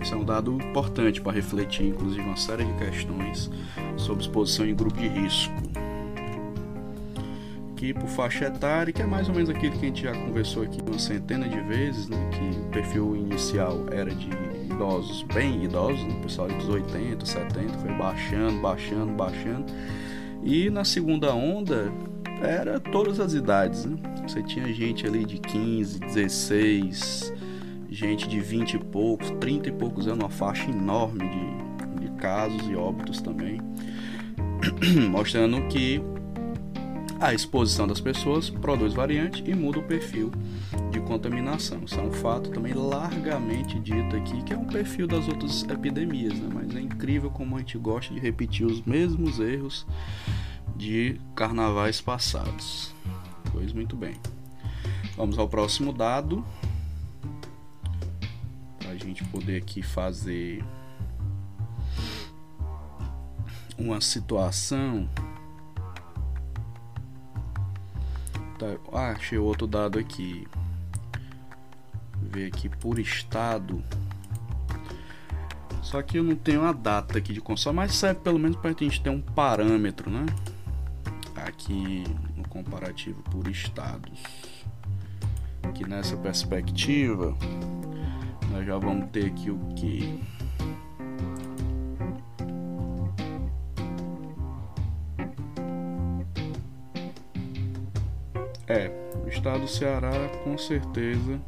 Isso 0.01 0.15
é 0.15 0.17
um 0.17 0.25
dado 0.25 0.53
importante 0.53 1.21
para 1.21 1.33
refletir, 1.33 1.87
inclusive, 1.87 2.23
uma 2.23 2.37
série 2.37 2.65
de 2.65 2.73
questões 2.75 3.51
sobre 3.97 4.23
exposição 4.23 4.65
em 4.67 4.75
grupo 4.75 4.97
de 4.99 5.09
risco. 5.09 5.53
Aqui 7.77 7.93
por 7.93 8.09
faixa 8.09 8.47
etária, 8.47 8.91
que 8.91 9.03
é 9.03 9.07
mais 9.07 9.29
ou 9.29 9.35
menos 9.35 9.51
aquilo 9.51 9.73
que 9.73 9.85
a 9.85 9.89
gente 9.89 10.03
já 10.05 10.13
conversou 10.15 10.63
aqui 10.63 10.79
uma 10.81 10.99
centena 10.99 11.47
de 11.47 11.61
vezes, 11.61 12.09
né? 12.09 12.17
que 12.33 12.73
perfil 12.73 13.15
inicial 13.15 13.85
era 13.93 14.15
de 14.15 14.31
idosos, 14.73 15.23
bem 15.25 15.63
idosos, 15.63 16.03
né? 16.03 16.19
pessoal 16.23 16.49
dos 16.49 16.67
80, 16.71 17.27
70, 17.27 17.75
foi 17.75 17.93
baixando, 17.93 18.63
baixando, 18.63 19.13
baixando. 19.13 19.67
E 20.43 20.71
na 20.71 20.87
segunda 20.87 21.35
onda 21.35 21.93
era 22.41 22.81
todas 22.81 23.21
as 23.21 23.35
idades, 23.35 23.85
né? 23.85 23.99
Você 24.27 24.43
tinha 24.43 24.73
gente 24.73 25.07
ali 25.07 25.27
de 25.27 25.37
15, 25.37 26.01
16, 26.01 27.35
gente 27.91 28.27
de 28.27 28.41
20 28.41 28.73
e 28.73 28.79
poucos, 28.79 29.31
30 29.33 29.69
e 29.69 29.73
poucos 29.73 30.09
anos, 30.09 30.21
uma 30.21 30.31
faixa 30.31 30.71
enorme 30.71 31.29
de, 31.29 32.07
de 32.07 32.11
casos 32.13 32.67
e 32.71 32.75
óbitos 32.75 33.21
também, 33.21 33.61
mostrando 35.13 35.61
que 35.69 36.01
a 37.19 37.33
exposição 37.33 37.87
das 37.87 38.01
pessoas 38.01 38.51
produz 38.51 38.93
variante 38.93 39.43
e 39.47 39.55
muda 39.55 39.79
o 39.79 39.83
perfil 39.83 40.31
de 40.91 41.01
contaminação. 41.01 41.83
Isso 41.85 41.99
é 41.99 42.03
um 42.03 42.13
fato 42.13 42.51
também 42.51 42.75
largamente 42.75 43.79
dito 43.81 44.15
aqui, 44.17 44.43
que 44.43 44.53
é 44.53 44.57
um 44.57 44.67
perfil 44.67 45.07
das 45.07 45.27
outras 45.27 45.63
epidemias, 45.65 46.35
né? 46.35 46.49
mas 46.53 46.75
é 46.77 46.81
incrível 46.81 47.31
como 47.31 47.57
a 47.57 47.59
gente 47.61 47.79
gosta 47.79 48.13
de 48.13 48.21
repetir 48.21 48.67
os 48.67 48.83
mesmos 48.83 49.39
erros 49.39 49.87
de 50.77 51.19
carnavais 51.35 52.01
passados. 52.01 52.95
Pois 53.51 53.73
muito 53.73 53.97
bem. 53.97 54.15
Vamos 55.17 55.39
ao 55.39 55.49
próximo 55.49 55.93
dado. 55.93 56.45
Para 58.79 58.91
a 58.91 58.97
gente 58.97 59.25
poder 59.25 59.57
aqui 59.57 59.83
fazer 59.83 60.63
uma 63.79 64.01
situação 64.01 65.09
Tá, 68.67 68.99
ah, 68.99 69.11
achei 69.13 69.39
outro 69.39 69.67
dado 69.67 69.99
aqui. 69.99 70.47
Ver 72.21 72.49
aqui 72.49 72.69
por 72.69 72.99
estado. 72.99 73.83
Só 75.83 76.03
que 76.03 76.19
eu 76.19 76.25
não 76.25 76.35
tenho 76.35 76.65
a 76.65 76.73
data 76.73 77.19
aqui 77.19 77.33
de 77.33 77.41
console, 77.41 77.77
mas 77.77 77.95
serve 77.95 78.21
pelo 78.21 78.39
menos 78.39 78.57
para 78.57 78.71
a 78.71 78.73
gente 78.73 79.01
ter 79.01 79.11
um 79.11 79.21
parâmetro, 79.21 80.11
né? 80.11 80.27
Aqui 81.37 82.03
no 82.37 82.49
comparativo 82.49 83.23
por 83.23 83.47
estados. 83.47 84.21
Aqui 85.63 85.89
nessa 85.89 86.17
perspectiva, 86.17 87.37
nós 88.51 88.67
já 88.67 88.77
vamos 88.79 89.11
ter 89.11 89.27
aqui 89.27 89.51
o 89.51 89.59
que? 89.77 90.21
Estado 99.37 99.61
do 99.61 99.69
Ceará 99.69 100.13
com 100.43 100.57
certeza 100.57 101.41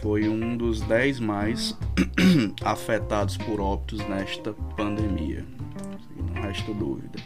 foi 0.00 0.28
um 0.28 0.56
dos 0.56 0.80
10 0.82 1.20
mais 1.20 1.76
afetados 2.64 3.36
por 3.36 3.60
óbitos 3.60 4.00
nesta 4.06 4.52
pandemia. 4.76 5.44
Não 6.16 6.42
resta 6.42 6.72
dúvida. 6.72 7.18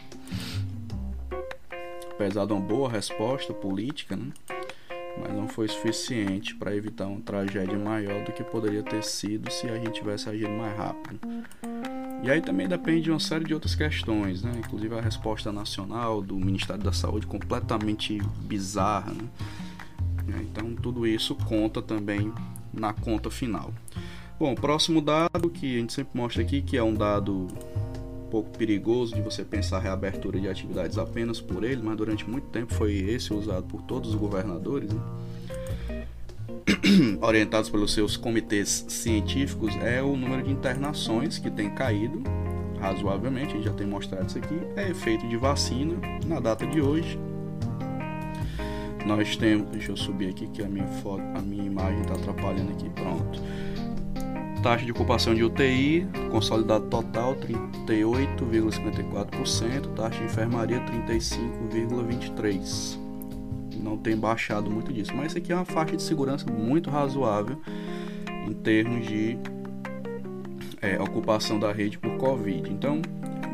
Apesar 2.11 2.45
de 2.45 2.53
uma 2.53 2.61
boa 2.61 2.89
resposta 2.89 3.53
política, 3.53 4.15
né? 4.15 4.31
mas 5.19 5.33
não 5.33 5.47
foi 5.47 5.67
suficiente 5.67 6.55
para 6.55 6.75
evitar 6.75 7.07
uma 7.07 7.21
tragédia 7.21 7.77
maior 7.77 8.23
do 8.23 8.31
que 8.31 8.43
poderia 8.43 8.81
ter 8.81 9.03
sido 9.03 9.51
se 9.51 9.67
a 9.67 9.75
gente 9.75 9.91
tivesse 9.91 10.27
agido 10.29 10.51
mais 10.51 10.75
rápido. 10.75 11.19
E 12.23 12.29
aí 12.29 12.39
também 12.39 12.67
depende 12.67 13.01
de 13.01 13.11
uma 13.11 13.19
série 13.19 13.45
de 13.45 13.53
outras 13.53 13.73
questões, 13.73 14.43
né? 14.43 14.51
inclusive 14.59 14.93
a 14.95 15.01
resposta 15.01 15.51
nacional 15.51 16.21
do 16.21 16.35
Ministério 16.35 16.83
da 16.83 16.93
Saúde 16.93 17.25
completamente 17.25 18.19
bizarra. 18.43 19.11
Né? 19.11 19.27
É, 20.37 20.41
então 20.41 20.75
tudo 20.75 21.07
isso 21.07 21.33
conta 21.35 21.81
também 21.81 22.31
na 22.71 22.93
conta 22.93 23.31
final. 23.31 23.73
Bom, 24.39 24.53
próximo 24.53 25.01
dado 25.01 25.49
que 25.49 25.77
a 25.77 25.79
gente 25.79 25.93
sempre 25.93 26.15
mostra 26.15 26.43
aqui, 26.43 26.61
que 26.61 26.77
é 26.77 26.83
um 26.83 26.93
dado 26.93 27.47
um 27.47 28.29
pouco 28.29 28.55
perigoso 28.55 29.15
de 29.15 29.21
você 29.21 29.43
pensar 29.43 29.77
a 29.77 29.81
reabertura 29.81 30.39
de 30.39 30.47
atividades 30.47 30.99
apenas 30.99 31.41
por 31.41 31.63
ele, 31.63 31.81
mas 31.81 31.97
durante 31.97 32.29
muito 32.29 32.47
tempo 32.47 32.73
foi 32.73 32.93
esse 32.93 33.33
usado 33.33 33.63
por 33.63 33.81
todos 33.81 34.11
os 34.11 34.15
governadores. 34.15 34.91
Né? 34.93 35.01
orientados 37.21 37.69
pelos 37.69 37.93
seus 37.93 38.17
comitês 38.17 38.83
científicos, 38.87 39.75
é 39.77 40.01
o 40.01 40.15
número 40.15 40.41
de 40.43 40.51
internações 40.51 41.37
que 41.37 41.51
tem 41.51 41.69
caído 41.69 42.23
razoavelmente, 42.79 43.53
a 43.53 43.57
gente 43.57 43.65
já 43.65 43.73
tem 43.73 43.85
mostrado 43.85 44.25
isso 44.27 44.39
aqui, 44.39 44.59
é 44.75 44.89
efeito 44.89 45.27
de 45.27 45.37
vacina 45.37 45.95
na 46.25 46.39
data 46.39 46.65
de 46.65 46.81
hoje. 46.81 47.19
Nós 49.05 49.35
temos, 49.35 49.69
deixa 49.69 49.91
eu 49.91 49.97
subir 49.97 50.29
aqui 50.29 50.47
que 50.47 50.63
a 50.63 50.67
minha 50.67 50.87
foto, 50.87 51.21
a 51.35 51.41
minha 51.41 51.65
imagem 51.65 52.01
está 52.01 52.15
atrapalhando 52.15 52.71
aqui, 52.71 52.89
pronto. 52.89 53.39
Taxa 54.63 54.83
de 54.85 54.91
ocupação 54.91 55.35
de 55.35 55.43
UTI, 55.43 56.07
consolidado 56.31 56.87
total 56.87 57.35
38,54%, 57.87 59.93
taxa 59.95 60.17
de 60.19 60.25
enfermaria 60.25 60.79
35,23% 60.81 63.00
não 63.81 63.97
tem 63.97 64.15
baixado 64.15 64.69
muito 64.69 64.93
disso. 64.93 65.11
Mas 65.15 65.27
isso 65.27 65.37
aqui 65.37 65.51
é 65.51 65.55
uma 65.55 65.65
faixa 65.65 65.95
de 65.95 66.03
segurança 66.03 66.49
muito 66.51 66.89
razoável 66.89 67.57
em 68.47 68.53
termos 68.53 69.07
de 69.07 69.37
é, 70.81 70.99
ocupação 70.99 71.59
da 71.59 71.71
rede 71.71 71.97
por 71.97 72.17
Covid. 72.17 72.71
Então, 72.71 73.01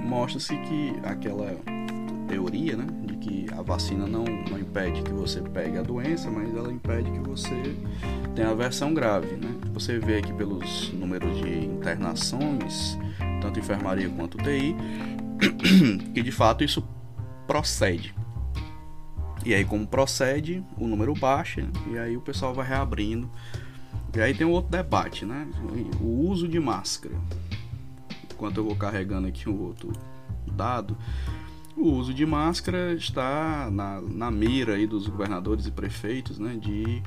mostra-se 0.03 0.55
que 0.57 0.93
aquela 1.03 1.55
teoria, 2.27 2.75
né, 2.75 2.85
de 3.03 3.15
que 3.17 3.45
a 3.53 3.61
vacina 3.61 4.05
não, 4.05 4.23
não 4.23 4.59
impede 4.59 5.01
que 5.01 5.11
você 5.11 5.41
pegue 5.41 5.77
a 5.77 5.81
doença, 5.81 6.29
mas 6.29 6.53
ela 6.55 6.71
impede 6.71 7.09
que 7.11 7.19
você 7.19 7.55
tenha 8.35 8.49
a 8.49 8.53
versão 8.53 8.93
grave, 8.93 9.35
né? 9.35 9.49
Você 9.73 9.99
vê 9.99 10.17
aqui 10.17 10.33
pelos 10.33 10.91
números 10.93 11.37
de 11.37 11.65
internações, 11.65 12.97
tanto 13.41 13.59
enfermaria 13.59 14.09
quanto 14.09 14.37
UTI, 14.37 14.75
que 16.13 16.21
de 16.21 16.31
fato 16.31 16.63
isso 16.63 16.87
procede. 17.47 18.13
E 19.47 19.53
aí, 19.53 19.63
como 19.63 19.87
procede, 19.87 20.61
o 20.77 20.85
número 20.89 21.13
baixa 21.13 21.69
e 21.89 21.97
aí 21.97 22.17
o 22.17 22.21
pessoal 22.21 22.53
vai 22.53 22.67
reabrindo. 22.67 23.29
E 24.13 24.19
aí 24.19 24.33
tem 24.33 24.45
um 24.45 24.51
outro 24.51 24.69
debate, 24.69 25.25
né? 25.25 25.47
O 26.01 26.27
uso 26.27 26.49
de 26.49 26.59
máscara. 26.59 27.15
Enquanto 28.29 28.57
eu 28.57 28.65
vou 28.65 28.75
carregando 28.75 29.25
aqui 29.25 29.47
o 29.47 29.57
outro 29.57 29.93
dado, 30.51 30.97
o 31.77 31.91
uso 31.91 32.13
de 32.13 32.25
máscara 32.25 32.93
está 32.93 33.69
na, 33.71 34.01
na 34.01 34.29
mira 34.29 34.73
aí 34.73 34.85
dos 34.85 35.07
governadores 35.07 35.65
e 35.65 35.71
prefeitos, 35.71 36.37
né? 36.37 36.57
De 36.59 37.01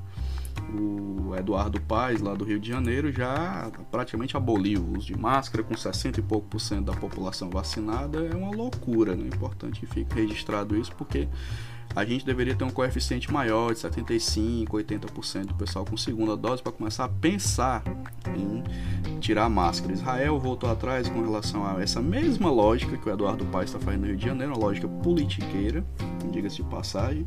o 0.72 1.36
Eduardo 1.36 1.78
Paes, 1.78 2.22
lá 2.22 2.32
do 2.32 2.46
Rio 2.46 2.58
de 2.58 2.70
Janeiro, 2.70 3.12
já 3.12 3.70
praticamente 3.90 4.34
aboliu 4.34 4.80
o 4.80 4.96
uso 4.96 5.08
de 5.08 5.18
máscara, 5.18 5.62
com 5.62 5.76
60 5.76 6.20
e 6.20 6.22
pouco 6.22 6.48
por 6.48 6.58
cento 6.58 6.86
da 6.86 6.94
população 6.94 7.50
vacinada. 7.50 8.24
É 8.24 8.34
uma 8.34 8.50
loucura, 8.50 9.14
né? 9.14 9.26
Importante 9.26 9.80
que 9.80 9.86
fique 9.86 10.14
registrado 10.14 10.74
isso, 10.74 10.92
porque 10.96 11.28
a 11.94 12.04
gente 12.04 12.24
deveria 12.24 12.54
ter 12.54 12.64
um 12.64 12.70
coeficiente 12.70 13.32
maior 13.32 13.72
de 13.72 13.80
75, 13.80 14.76
80% 14.76 15.46
do 15.46 15.54
pessoal 15.54 15.84
com 15.84 15.96
segunda 15.96 16.36
dose 16.36 16.62
para 16.62 16.72
começar 16.72 17.04
a 17.04 17.08
pensar 17.08 17.82
em 18.36 18.62
tirar 19.18 19.44
a 19.44 19.48
máscara. 19.48 19.92
Israel 19.92 20.38
voltou 20.38 20.70
atrás 20.70 21.08
com 21.08 21.20
relação 21.20 21.66
a 21.66 21.82
essa 21.82 22.00
mesma 22.00 22.50
lógica 22.50 22.96
que 22.96 23.08
o 23.08 23.12
Eduardo 23.12 23.44
Paes 23.46 23.70
está 23.70 23.80
fazendo 23.80 24.02
no 24.02 24.06
Rio 24.06 24.16
de 24.16 24.24
Janeiro, 24.24 24.52
uma 24.52 24.58
lógica 24.58 24.86
politiqueira, 24.86 25.84
diga-se 26.30 26.56
de 26.56 26.62
passagem. 26.64 27.26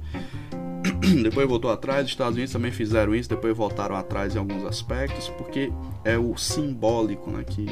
depois 1.24 1.48
voltou 1.48 1.72
atrás, 1.72 2.06
os 2.06 2.12
Estados 2.12 2.36
Unidos 2.36 2.54
também 2.54 2.72
fizeram 2.72 3.14
isso, 3.14 3.30
depois 3.30 3.56
voltaram 3.56 3.96
atrás 3.96 4.36
em 4.36 4.40
alguns 4.40 4.64
aspectos, 4.64 5.30
porque 5.30 5.72
é 6.04 6.18
o 6.18 6.38
simbólico 6.38 7.30
né, 7.30 7.44
que 7.44 7.68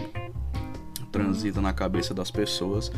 transita 1.12 1.62
na 1.62 1.74
cabeça 1.74 2.14
das 2.14 2.32
pessoas 2.32 2.92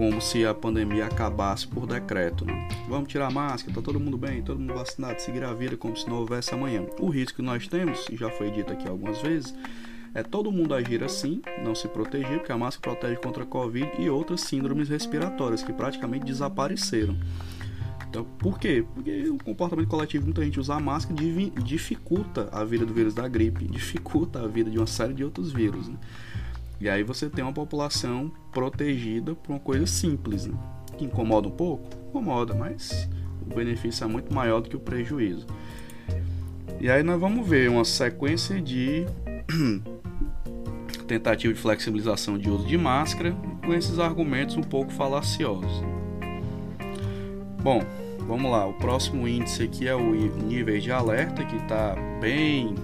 como 0.00 0.18
se 0.18 0.46
a 0.46 0.54
pandemia 0.54 1.04
acabasse 1.04 1.68
por 1.68 1.86
decreto. 1.86 2.46
Né? 2.46 2.66
Vamos 2.88 3.06
tirar 3.06 3.26
a 3.26 3.30
máscara, 3.30 3.74
tá 3.74 3.82
todo 3.82 4.00
mundo 4.00 4.16
bem, 4.16 4.40
todo 4.40 4.58
mundo 4.58 4.72
vacinado, 4.72 5.20
seguir 5.20 5.44
a 5.44 5.52
vida 5.52 5.76
como 5.76 5.94
se 5.94 6.08
não 6.08 6.16
houvesse 6.16 6.54
amanhã. 6.54 6.86
O 6.98 7.10
risco 7.10 7.36
que 7.36 7.42
nós 7.42 7.68
temos, 7.68 8.08
e 8.10 8.16
já 8.16 8.30
foi 8.30 8.50
dito 8.50 8.72
aqui 8.72 8.88
algumas 8.88 9.20
vezes, 9.20 9.54
é 10.14 10.22
todo 10.22 10.50
mundo 10.50 10.72
agir 10.72 11.04
assim, 11.04 11.42
não 11.62 11.74
se 11.74 11.86
proteger, 11.86 12.38
porque 12.38 12.50
a 12.50 12.56
máscara 12.56 12.96
protege 12.96 13.20
contra 13.20 13.42
a 13.42 13.46
Covid 13.46 13.90
e 13.98 14.08
outras 14.08 14.40
síndromes 14.40 14.88
respiratórias 14.88 15.62
que 15.62 15.70
praticamente 15.70 16.24
desapareceram. 16.24 17.14
Então, 18.08 18.24
por 18.38 18.58
quê? 18.58 18.82
Porque 18.94 19.28
o 19.28 19.36
comportamento 19.36 19.86
coletivo, 19.86 20.24
muita 20.24 20.42
gente 20.42 20.58
usar 20.58 20.80
máscara 20.80 21.14
dificulta 21.62 22.48
a 22.52 22.64
vida 22.64 22.86
do 22.86 22.94
vírus 22.94 23.12
da 23.12 23.28
gripe, 23.28 23.66
dificulta 23.66 24.40
a 24.40 24.48
vida 24.48 24.70
de 24.70 24.78
uma 24.78 24.86
série 24.86 25.12
de 25.12 25.22
outros 25.22 25.52
vírus. 25.52 25.88
Né? 25.88 25.96
E 26.80 26.88
aí 26.88 27.02
você 27.02 27.28
tem 27.28 27.44
uma 27.44 27.52
população 27.52 28.32
protegida 28.50 29.34
por 29.34 29.52
uma 29.52 29.60
coisa 29.60 29.86
simples, 29.86 30.46
né? 30.46 30.58
que 30.96 31.04
incomoda 31.04 31.46
um 31.46 31.50
pouco, 31.50 31.86
incomoda, 32.08 32.54
mas 32.54 33.08
o 33.42 33.54
benefício 33.54 34.04
é 34.04 34.06
muito 34.06 34.32
maior 34.32 34.60
do 34.60 34.68
que 34.68 34.76
o 34.76 34.80
prejuízo. 34.80 35.46
E 36.80 36.90
aí 36.90 37.02
nós 37.02 37.20
vamos 37.20 37.46
ver 37.46 37.68
uma 37.68 37.84
sequência 37.84 38.60
de 38.60 39.04
tentativa 41.06 41.52
de 41.52 41.60
flexibilização 41.60 42.38
de 42.38 42.48
uso 42.48 42.66
de 42.66 42.78
máscara 42.78 43.36
com 43.64 43.74
esses 43.74 43.98
argumentos 43.98 44.56
um 44.56 44.62
pouco 44.62 44.90
falaciosos. 44.90 45.82
Bom, 47.62 47.82
vamos 48.26 48.50
lá. 48.50 48.66
O 48.66 48.72
próximo 48.74 49.28
índice 49.28 49.64
aqui 49.64 49.86
é 49.86 49.94
o 49.94 50.12
nível 50.12 50.78
de 50.78 50.90
alerta 50.90 51.44
que 51.44 51.56
está 51.56 51.94
bem 52.20 52.74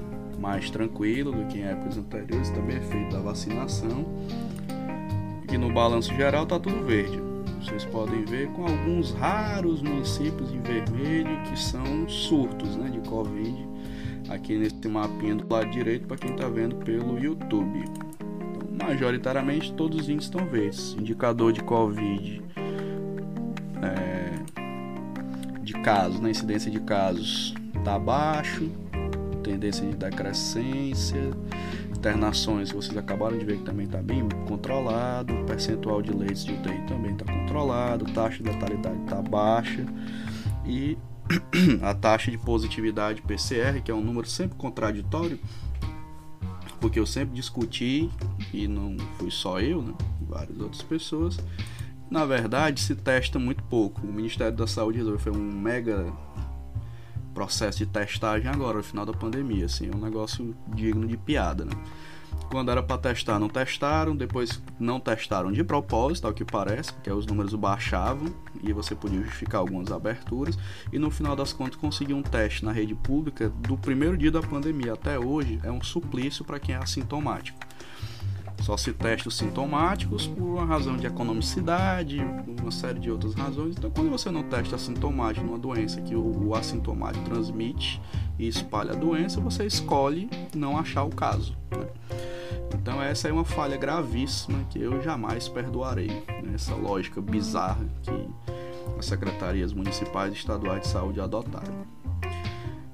mais 0.46 0.70
tranquilo 0.70 1.32
do 1.32 1.44
que 1.46 1.58
em 1.58 1.64
épocas 1.64 1.98
anteriores, 1.98 2.50
também 2.50 2.76
é 2.76 2.80
feito 2.80 3.10
da 3.10 3.20
vacinação. 3.20 4.06
E 5.52 5.58
no 5.58 5.72
balanço 5.72 6.14
geral 6.14 6.44
está 6.44 6.56
tudo 6.60 6.84
verde. 6.84 7.20
Vocês 7.60 7.84
podem 7.84 8.24
ver 8.24 8.46
com 8.52 8.62
alguns 8.62 9.12
raros 9.14 9.82
municípios 9.82 10.52
em 10.52 10.60
vermelho 10.60 11.42
que 11.42 11.58
são 11.58 12.08
surtos 12.08 12.76
né, 12.76 12.88
de 12.90 13.00
Covid 13.08 13.66
aqui 14.28 14.56
nesse 14.56 14.86
mapinha 14.86 15.34
do 15.34 15.52
lado 15.52 15.68
direito 15.68 16.06
para 16.06 16.16
quem 16.16 16.30
está 16.30 16.48
vendo 16.48 16.76
pelo 16.76 17.18
YouTube. 17.18 17.80
Então, 17.80 18.86
majoritariamente 18.86 19.72
todos 19.72 20.02
os 20.02 20.08
índices 20.08 20.30
estão 20.32 20.46
verdes. 20.46 20.94
Indicador 20.96 21.52
de 21.52 21.60
Covid 21.64 22.40
é, 23.82 24.32
de 25.60 25.72
casos, 25.72 26.20
na 26.20 26.26
né, 26.26 26.30
incidência 26.30 26.70
de 26.70 26.78
casos 26.78 27.52
está 27.74 27.98
baixo, 27.98 28.70
tendência 29.46 29.86
de 29.86 29.94
decrescência, 29.94 31.30
internações 31.96 32.72
vocês 32.72 32.96
acabaram 32.96 33.38
de 33.38 33.44
ver 33.44 33.58
que 33.58 33.62
também 33.62 33.86
está 33.86 34.02
bem 34.02 34.28
controlado, 34.48 35.32
percentual 35.46 36.02
de 36.02 36.10
leitos 36.10 36.44
de 36.44 36.52
UTI 36.52 36.84
também 36.88 37.12
está 37.12 37.24
controlado, 37.32 38.04
taxa 38.12 38.42
de 38.42 38.50
letalidade 38.50 39.00
está 39.04 39.22
baixa 39.22 39.86
e 40.66 40.98
a 41.80 41.94
taxa 41.94 42.28
de 42.28 42.38
positividade 42.38 43.22
PCR, 43.22 43.80
que 43.84 43.90
é 43.90 43.94
um 43.94 44.00
número 44.00 44.26
sempre 44.26 44.58
contraditório, 44.58 45.38
porque 46.80 46.98
eu 46.98 47.06
sempre 47.06 47.36
discuti 47.36 48.10
e 48.52 48.66
não 48.66 48.96
fui 49.16 49.30
só 49.30 49.60
eu, 49.60 49.80
né? 49.80 49.94
várias 50.28 50.58
outras 50.58 50.82
pessoas. 50.82 51.38
Na 52.10 52.24
verdade, 52.24 52.80
se 52.80 52.94
testa 52.94 53.38
muito 53.38 53.62
pouco. 53.64 54.06
O 54.06 54.12
Ministério 54.12 54.56
da 54.56 54.66
Saúde 54.66 54.98
resolveu 54.98 55.18
foi 55.18 55.32
um 55.32 55.52
mega 55.52 56.12
processo 57.36 57.76
de 57.76 57.86
testagem 57.86 58.48
agora, 58.48 58.78
no 58.78 58.82
final 58.82 59.04
da 59.04 59.12
pandemia, 59.12 59.66
assim, 59.66 59.90
é 59.92 59.94
um 59.94 60.00
negócio 60.00 60.56
digno 60.68 61.06
de 61.06 61.18
piada, 61.18 61.66
né? 61.66 61.72
Quando 62.50 62.70
era 62.70 62.82
para 62.82 62.96
testar, 62.96 63.38
não 63.38 63.48
testaram, 63.48 64.16
depois 64.16 64.62
não 64.80 64.98
testaram 64.98 65.52
de 65.52 65.62
propósito, 65.62 66.26
ao 66.26 66.32
que 66.32 66.46
parece, 66.46 66.94
porque 66.94 67.10
os 67.10 67.26
números 67.26 67.52
baixavam 67.54 68.34
e 68.62 68.72
você 68.72 68.94
podia 68.94 69.20
justificar 69.20 69.60
algumas 69.60 69.92
aberturas, 69.92 70.58
e 70.90 70.98
no 70.98 71.10
final 71.10 71.36
das 71.36 71.52
contas 71.52 71.76
conseguir 71.76 72.14
um 72.14 72.22
teste 72.22 72.64
na 72.64 72.72
rede 72.72 72.94
pública 72.94 73.50
do 73.50 73.76
primeiro 73.76 74.16
dia 74.16 74.30
da 74.30 74.40
pandemia 74.40 74.94
até 74.94 75.18
hoje 75.18 75.60
é 75.62 75.70
um 75.70 75.82
suplício 75.82 76.42
para 76.42 76.58
quem 76.58 76.74
é 76.74 76.78
assintomático. 76.78 77.58
Só 78.66 78.76
se 78.76 78.92
testa 78.92 79.28
os 79.28 79.36
sintomáticos 79.36 80.26
por 80.26 80.42
uma 80.42 80.64
razão 80.64 80.96
de 80.96 81.06
economicidade, 81.06 82.18
uma 82.60 82.72
série 82.72 82.98
de 82.98 83.08
outras 83.08 83.32
razões. 83.32 83.76
Então, 83.78 83.88
quando 83.88 84.10
você 84.10 84.28
não 84.28 84.42
testa 84.42 84.74
assintomático 84.74 85.46
numa 85.46 85.56
doença 85.56 86.00
que 86.00 86.16
o, 86.16 86.48
o 86.48 86.52
assintomático 86.52 87.24
transmite 87.26 88.02
e 88.36 88.48
espalha 88.48 88.90
a 88.90 88.96
doença, 88.96 89.40
você 89.40 89.64
escolhe 89.64 90.28
não 90.52 90.76
achar 90.76 91.04
o 91.04 91.10
caso. 91.10 91.56
Né? 91.70 91.86
Então, 92.74 93.00
essa 93.00 93.28
é 93.28 93.32
uma 93.32 93.44
falha 93.44 93.76
gravíssima 93.76 94.58
que 94.68 94.80
eu 94.80 95.00
jamais 95.00 95.48
perdoarei. 95.48 96.08
Né? 96.08 96.50
Essa 96.56 96.74
lógica 96.74 97.20
bizarra 97.20 97.86
que 98.02 98.28
as 98.98 99.06
secretarias 99.06 99.72
municipais 99.72 100.32
e 100.34 100.36
estaduais 100.38 100.80
de 100.80 100.88
saúde 100.88 101.20
adotaram. 101.20 101.86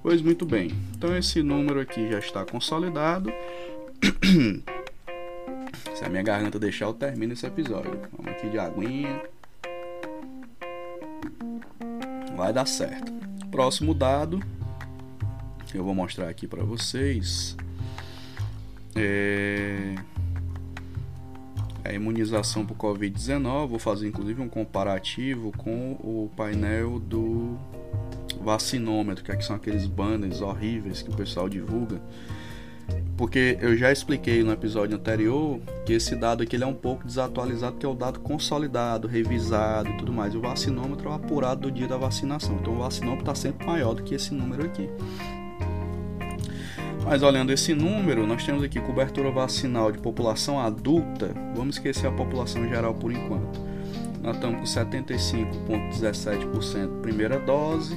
Pois 0.02 0.20
muito 0.20 0.44
bem, 0.44 0.70
então 0.94 1.16
esse 1.16 1.42
número 1.42 1.80
aqui 1.80 2.10
já 2.10 2.18
está 2.18 2.44
consolidado. 2.44 3.32
Se 6.02 6.06
a 6.06 6.10
minha 6.10 6.22
garganta 6.24 6.58
deixar, 6.58 6.86
eu 6.86 6.94
termino 6.94 7.32
esse 7.32 7.46
episódio. 7.46 8.00
Vamos 8.10 8.32
aqui 8.32 8.50
de 8.50 8.58
aguinha. 8.58 9.22
Vai 12.36 12.52
dar 12.52 12.66
certo. 12.66 13.12
Próximo 13.52 13.94
dado 13.94 14.42
eu 15.72 15.84
vou 15.84 15.94
mostrar 15.94 16.28
aqui 16.28 16.48
para 16.48 16.64
vocês 16.64 17.56
é 18.96 19.94
a 21.84 21.92
imunização 21.92 22.66
por 22.66 22.76
Covid-19. 22.76 23.68
Vou 23.68 23.78
fazer 23.78 24.08
inclusive 24.08 24.42
um 24.42 24.48
comparativo 24.48 25.52
com 25.56 25.92
o 26.00 26.28
painel 26.36 26.98
do 26.98 27.56
vacinômetro, 28.40 29.22
que 29.22 29.30
aqui 29.30 29.44
são 29.44 29.54
aqueles 29.54 29.86
banners 29.86 30.40
horríveis 30.40 31.00
que 31.00 31.10
o 31.10 31.14
pessoal 31.14 31.48
divulga 31.48 32.00
porque 33.16 33.56
eu 33.60 33.76
já 33.76 33.92
expliquei 33.92 34.42
no 34.42 34.50
episódio 34.50 34.96
anterior 34.96 35.60
que 35.86 35.92
esse 35.92 36.16
dado 36.16 36.42
aqui 36.42 36.56
ele 36.56 36.64
é 36.64 36.66
um 36.66 36.74
pouco 36.74 37.06
desatualizado, 37.06 37.76
que 37.76 37.86
é 37.86 37.88
o 37.88 37.94
dado 37.94 38.18
consolidado, 38.20 39.06
revisado 39.06 39.90
e 39.90 39.96
tudo 39.96 40.12
mais. 40.12 40.34
O 40.34 40.40
vacinômetro 40.40 41.08
é 41.08 41.14
apurado 41.14 41.62
do 41.62 41.70
dia 41.70 41.86
da 41.86 41.96
vacinação. 41.96 42.56
Então 42.60 42.74
o 42.74 42.78
vacinômetro 42.78 43.22
está 43.22 43.34
sempre 43.34 43.64
maior 43.64 43.94
do 43.94 44.02
que 44.02 44.14
esse 44.14 44.34
número 44.34 44.64
aqui. 44.64 44.88
Mas 47.04 47.22
olhando 47.22 47.52
esse 47.52 47.74
número, 47.74 48.26
nós 48.26 48.44
temos 48.44 48.62
aqui 48.62 48.80
cobertura 48.80 49.30
vacinal 49.30 49.92
de 49.92 49.98
população 49.98 50.58
adulta. 50.58 51.30
Vamos 51.54 51.76
esquecer 51.76 52.06
a 52.06 52.12
população 52.12 52.66
geral 52.68 52.94
por 52.94 53.12
enquanto. 53.12 53.60
Nós 54.22 54.36
estamos 54.36 54.60
com 54.60 54.80
75,17% 54.80 57.02
primeira 57.02 57.38
dose 57.38 57.94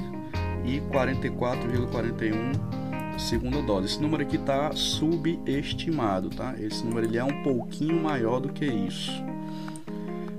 e 0.65 0.81
44,41% 0.91 2.84
segunda 3.17 3.61
dose. 3.61 3.87
Esse 3.87 4.01
número 4.01 4.23
aqui 4.23 4.35
está 4.35 4.71
subestimado, 4.73 6.29
tá? 6.29 6.55
Esse 6.59 6.83
número 6.85 7.07
ele 7.07 7.17
é 7.17 7.23
um 7.23 7.43
pouquinho 7.43 8.01
maior 8.01 8.39
do 8.39 8.49
que 8.49 8.65
isso. 8.65 9.11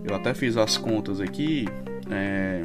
Eu 0.04 0.14
até 0.14 0.32
fiz 0.34 0.56
as 0.56 0.76
contas 0.76 1.20
aqui 1.20 1.66
é, 2.10 2.64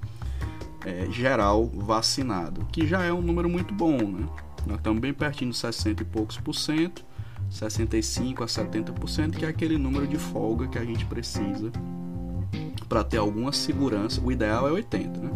é, 0.84 1.10
geral 1.10 1.66
vacinado, 1.66 2.66
que 2.70 2.86
já 2.86 3.02
é 3.02 3.12
um 3.12 3.22
número 3.22 3.48
muito 3.48 3.72
bom, 3.74 3.96
né? 3.96 4.26
Nós 4.66 4.78
estamos 4.78 5.00
bem 5.00 5.12
pertinho 5.12 5.50
de 5.50 5.56
60 5.56 6.02
e 6.02 6.06
poucos 6.06 6.38
por 6.38 6.54
cento, 6.54 7.04
65 7.50 8.42
a 8.42 8.46
70%, 8.46 9.36
que 9.36 9.44
é 9.44 9.48
aquele 9.48 9.76
número 9.76 10.06
de 10.06 10.16
folga 10.16 10.66
que 10.66 10.78
a 10.78 10.84
gente 10.84 11.04
precisa 11.04 11.70
para 12.88 13.04
ter 13.04 13.18
alguma 13.18 13.52
segurança. 13.52 14.20
O 14.20 14.32
ideal 14.32 14.68
é 14.68 14.72
80, 14.72 15.20
né? 15.20 15.30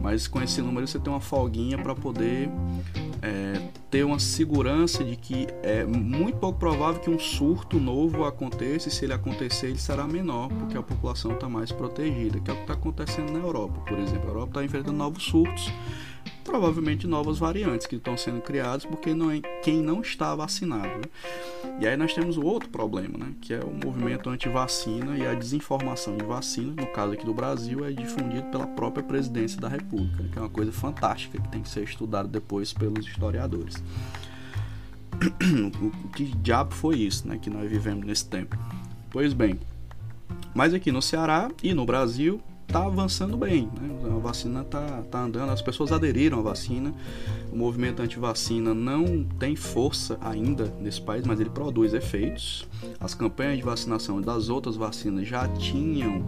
Mas 0.00 0.26
com 0.26 0.40
esse 0.40 0.62
número 0.62 0.86
você 0.86 0.98
tem 0.98 1.12
uma 1.12 1.20
folguinha 1.20 1.78
para 1.78 1.94
poder 1.94 2.48
é, 3.22 3.60
ter 3.90 4.04
uma 4.04 4.20
segurança 4.20 5.02
de 5.02 5.16
que 5.16 5.48
é 5.62 5.84
muito 5.84 6.38
pouco 6.38 6.58
provável 6.58 7.00
que 7.00 7.10
um 7.10 7.18
surto 7.18 7.80
novo 7.80 8.24
aconteça 8.24 8.88
e 8.88 8.90
se 8.90 9.04
ele 9.04 9.12
acontecer 9.12 9.66
ele 9.66 9.78
será 9.78 10.06
menor 10.06 10.48
porque 10.48 10.78
a 10.78 10.82
população 10.82 11.32
está 11.32 11.48
mais 11.48 11.72
protegida, 11.72 12.38
que 12.38 12.50
é 12.50 12.54
o 12.54 12.56
que 12.56 12.62
está 12.62 12.74
acontecendo 12.74 13.32
na 13.32 13.40
Europa, 13.40 13.80
por 13.80 13.98
exemplo. 13.98 14.26
A 14.26 14.28
Europa 14.28 14.50
está 14.50 14.64
enfrentando 14.64 14.96
novos 14.96 15.24
surtos 15.24 15.72
provavelmente 16.44 17.06
novas 17.06 17.38
variantes 17.38 17.86
que 17.86 17.96
estão 17.96 18.16
sendo 18.16 18.40
criadas 18.40 18.84
porque 18.84 19.14
não 19.14 19.30
é 19.30 19.40
quem 19.62 19.82
não 19.82 20.00
está 20.00 20.34
vacinado. 20.34 20.88
Né? 20.88 21.04
E 21.80 21.86
aí 21.86 21.96
nós 21.96 22.14
temos 22.14 22.36
o 22.36 22.42
outro 22.42 22.68
problema, 22.68 23.18
né? 23.18 23.32
que 23.40 23.54
é 23.54 23.60
o 23.60 23.72
movimento 23.72 24.28
anti-vacina 24.28 25.16
e 25.16 25.26
a 25.26 25.34
desinformação 25.34 26.16
de 26.16 26.24
vacina, 26.24 26.72
no 26.76 26.86
caso 26.88 27.12
aqui 27.12 27.24
do 27.24 27.34
Brasil, 27.34 27.84
é 27.84 27.90
difundido 27.90 28.44
pela 28.50 28.66
própria 28.66 29.02
presidência 29.02 29.60
da 29.60 29.68
República, 29.68 30.24
que 30.24 30.38
é 30.38 30.40
uma 30.40 30.50
coisa 30.50 30.72
fantástica 30.72 31.40
que 31.40 31.48
tem 31.48 31.62
que 31.62 31.68
ser 31.68 31.84
estudada 31.84 32.28
depois 32.28 32.72
pelos 32.72 33.06
historiadores. 33.06 33.82
o 36.04 36.08
que 36.08 36.24
diabo 36.24 36.74
foi 36.74 36.98
isso 36.98 37.28
né, 37.28 37.38
que 37.40 37.50
nós 37.50 37.70
vivemos 37.70 38.06
nesse 38.06 38.26
tempo? 38.26 38.56
Pois 39.10 39.32
bem, 39.32 39.58
mas 40.54 40.72
aqui 40.72 40.90
no 40.90 41.02
Ceará 41.02 41.50
e 41.62 41.74
no 41.74 41.84
Brasil 41.84 42.40
está 42.70 42.86
avançando 42.86 43.36
bem. 43.36 43.68
Né? 43.80 44.14
A 44.14 44.18
vacina 44.18 44.62
está 44.62 45.02
tá 45.10 45.20
andando, 45.22 45.50
as 45.50 45.60
pessoas 45.60 45.90
aderiram 45.90 46.38
à 46.38 46.42
vacina. 46.42 46.94
O 47.52 47.56
movimento 47.56 48.00
anti-vacina 48.00 48.72
não 48.72 49.24
tem 49.24 49.56
força 49.56 50.16
ainda 50.20 50.72
nesse 50.80 51.02
país, 51.02 51.26
mas 51.26 51.40
ele 51.40 51.50
produz 51.50 51.92
efeitos. 51.92 52.68
As 53.00 53.12
campanhas 53.12 53.56
de 53.56 53.64
vacinação 53.64 54.20
das 54.20 54.48
outras 54.48 54.76
vacinas 54.76 55.26
já 55.26 55.48
tinham 55.48 56.24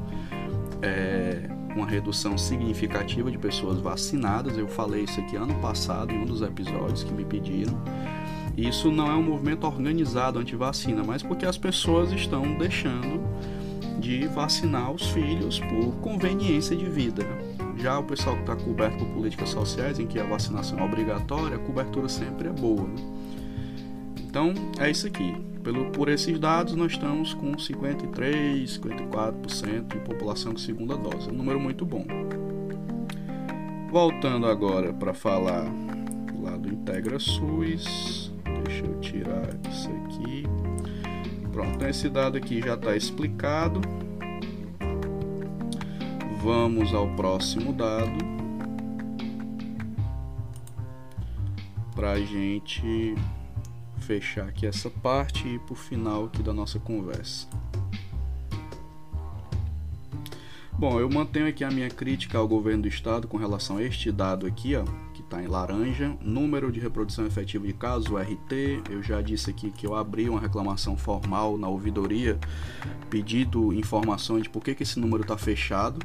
é, 0.82 1.48
uma 1.76 1.86
redução 1.86 2.36
significativa 2.36 3.30
de 3.30 3.38
pessoas 3.38 3.78
vacinadas. 3.78 4.58
Eu 4.58 4.66
falei 4.66 5.04
isso 5.04 5.20
aqui 5.20 5.36
ano 5.36 5.54
passado 5.60 6.12
em 6.12 6.22
um 6.22 6.26
dos 6.26 6.42
episódios 6.42 7.04
que 7.04 7.12
me 7.12 7.24
pediram. 7.24 7.80
Isso 8.56 8.90
não 8.90 9.08
é 9.08 9.14
um 9.14 9.22
movimento 9.22 9.64
organizado 9.64 10.40
anti-vacina, 10.40 11.04
mas 11.04 11.22
porque 11.22 11.46
as 11.46 11.56
pessoas 11.56 12.10
estão 12.10 12.58
deixando 12.58 13.22
de 14.00 14.26
vacinar 14.26 14.90
os 14.90 15.10
filhos 15.10 15.60
por 15.60 15.92
conveniência 16.00 16.76
de 16.76 16.88
vida. 16.88 17.26
Já 17.76 17.98
o 17.98 18.04
pessoal 18.04 18.36
que 18.36 18.42
está 18.42 18.56
coberto 18.56 18.98
por 18.98 19.14
políticas 19.14 19.48
sociais, 19.48 19.98
em 19.98 20.06
que 20.06 20.18
a 20.18 20.24
vacinação 20.24 20.78
é 20.78 20.84
obrigatória, 20.84 21.56
a 21.56 21.58
cobertura 21.58 22.08
sempre 22.08 22.48
é 22.48 22.52
boa. 22.52 22.86
Né? 22.86 22.96
Então, 24.20 24.54
é 24.78 24.90
isso 24.90 25.06
aqui. 25.06 25.34
Pelo, 25.62 25.90
por 25.90 26.08
esses 26.08 26.38
dados, 26.38 26.74
nós 26.74 26.92
estamos 26.92 27.34
com 27.34 27.56
53, 27.56 28.78
54% 28.78 29.86
de 29.88 29.98
população 30.00 30.52
com 30.52 30.58
segunda 30.58 30.96
dose. 30.96 31.28
É 31.28 31.32
um 31.32 31.36
número 31.36 31.60
muito 31.60 31.84
bom. 31.84 32.04
Voltando 33.90 34.46
agora 34.46 34.92
para 34.92 35.14
falar 35.14 35.64
lá 36.42 36.56
do 36.56 36.68
Integra 36.68 37.18
SUS. 37.18 38.32
Deixa 38.64 38.84
eu 38.84 39.00
tirar 39.00 39.48
isso 39.70 39.90
aqui. 39.90 40.61
Pronto, 41.52 41.74
então 41.76 41.88
esse 41.88 42.08
dado 42.08 42.38
aqui 42.38 42.62
já 42.62 42.74
está 42.74 42.96
explicado. 42.96 43.80
Vamos 46.42 46.94
ao 46.94 47.06
próximo 47.14 47.74
dado. 47.74 48.32
Para 51.94 52.12
a 52.12 52.20
gente 52.20 53.14
fechar 53.98 54.48
aqui 54.48 54.66
essa 54.66 54.90
parte 54.90 55.46
e 55.46 55.54
ir 55.54 55.60
para 55.60 55.74
o 55.74 55.76
final 55.76 56.24
aqui 56.24 56.42
da 56.42 56.54
nossa 56.54 56.80
conversa. 56.80 57.46
Bom, 60.72 60.98
eu 60.98 61.08
mantenho 61.08 61.46
aqui 61.46 61.62
a 61.62 61.70
minha 61.70 61.88
crítica 61.88 62.38
ao 62.38 62.48
governo 62.48 62.82
do 62.82 62.88
estado 62.88 63.28
com 63.28 63.36
relação 63.36 63.76
a 63.76 63.82
este 63.82 64.10
dado 64.10 64.46
aqui, 64.46 64.74
ó, 64.74 64.84
está 65.32 65.42
em 65.42 65.46
laranja, 65.46 66.14
número 66.20 66.70
de 66.70 66.78
reprodução 66.78 67.26
efetiva 67.26 67.66
de 67.66 67.72
casos, 67.72 68.10
o 68.10 68.18
RT. 68.18 68.82
Eu 68.90 69.02
já 69.02 69.22
disse 69.22 69.48
aqui 69.48 69.70
que 69.70 69.86
eu 69.86 69.94
abri 69.94 70.28
uma 70.28 70.38
reclamação 70.38 70.94
formal 70.94 71.56
na 71.56 71.68
ouvidoria, 71.68 72.38
pedindo 73.08 73.72
informações 73.72 74.42
de 74.42 74.50
por 74.50 74.62
que, 74.62 74.74
que 74.74 74.82
esse 74.82 75.00
número 75.00 75.22
está 75.22 75.38
fechado 75.38 75.98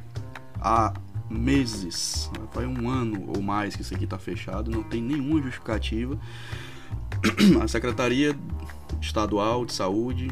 há 0.62 0.94
meses, 1.30 2.32
faz 2.54 2.66
um 2.66 2.90
ano 2.90 3.26
ou 3.36 3.42
mais 3.42 3.76
que 3.76 3.82
isso 3.82 3.94
aqui 3.94 4.06
está 4.06 4.18
fechado, 4.18 4.72
não 4.72 4.82
tem 4.82 5.02
nenhuma 5.02 5.42
justificativa. 5.42 6.18
A 7.62 7.68
Secretaria 7.68 8.34
Estadual 9.02 9.66
de 9.66 9.74
Saúde 9.74 10.32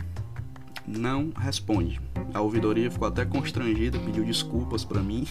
não 0.87 1.33
responde. 1.35 1.99
A 2.33 2.39
ouvidoria 2.39 2.89
ficou 2.89 3.09
até 3.09 3.25
constrangida, 3.25 3.99
pediu 3.99 4.23
desculpas 4.23 4.85
para 4.85 5.01
mim 5.01 5.25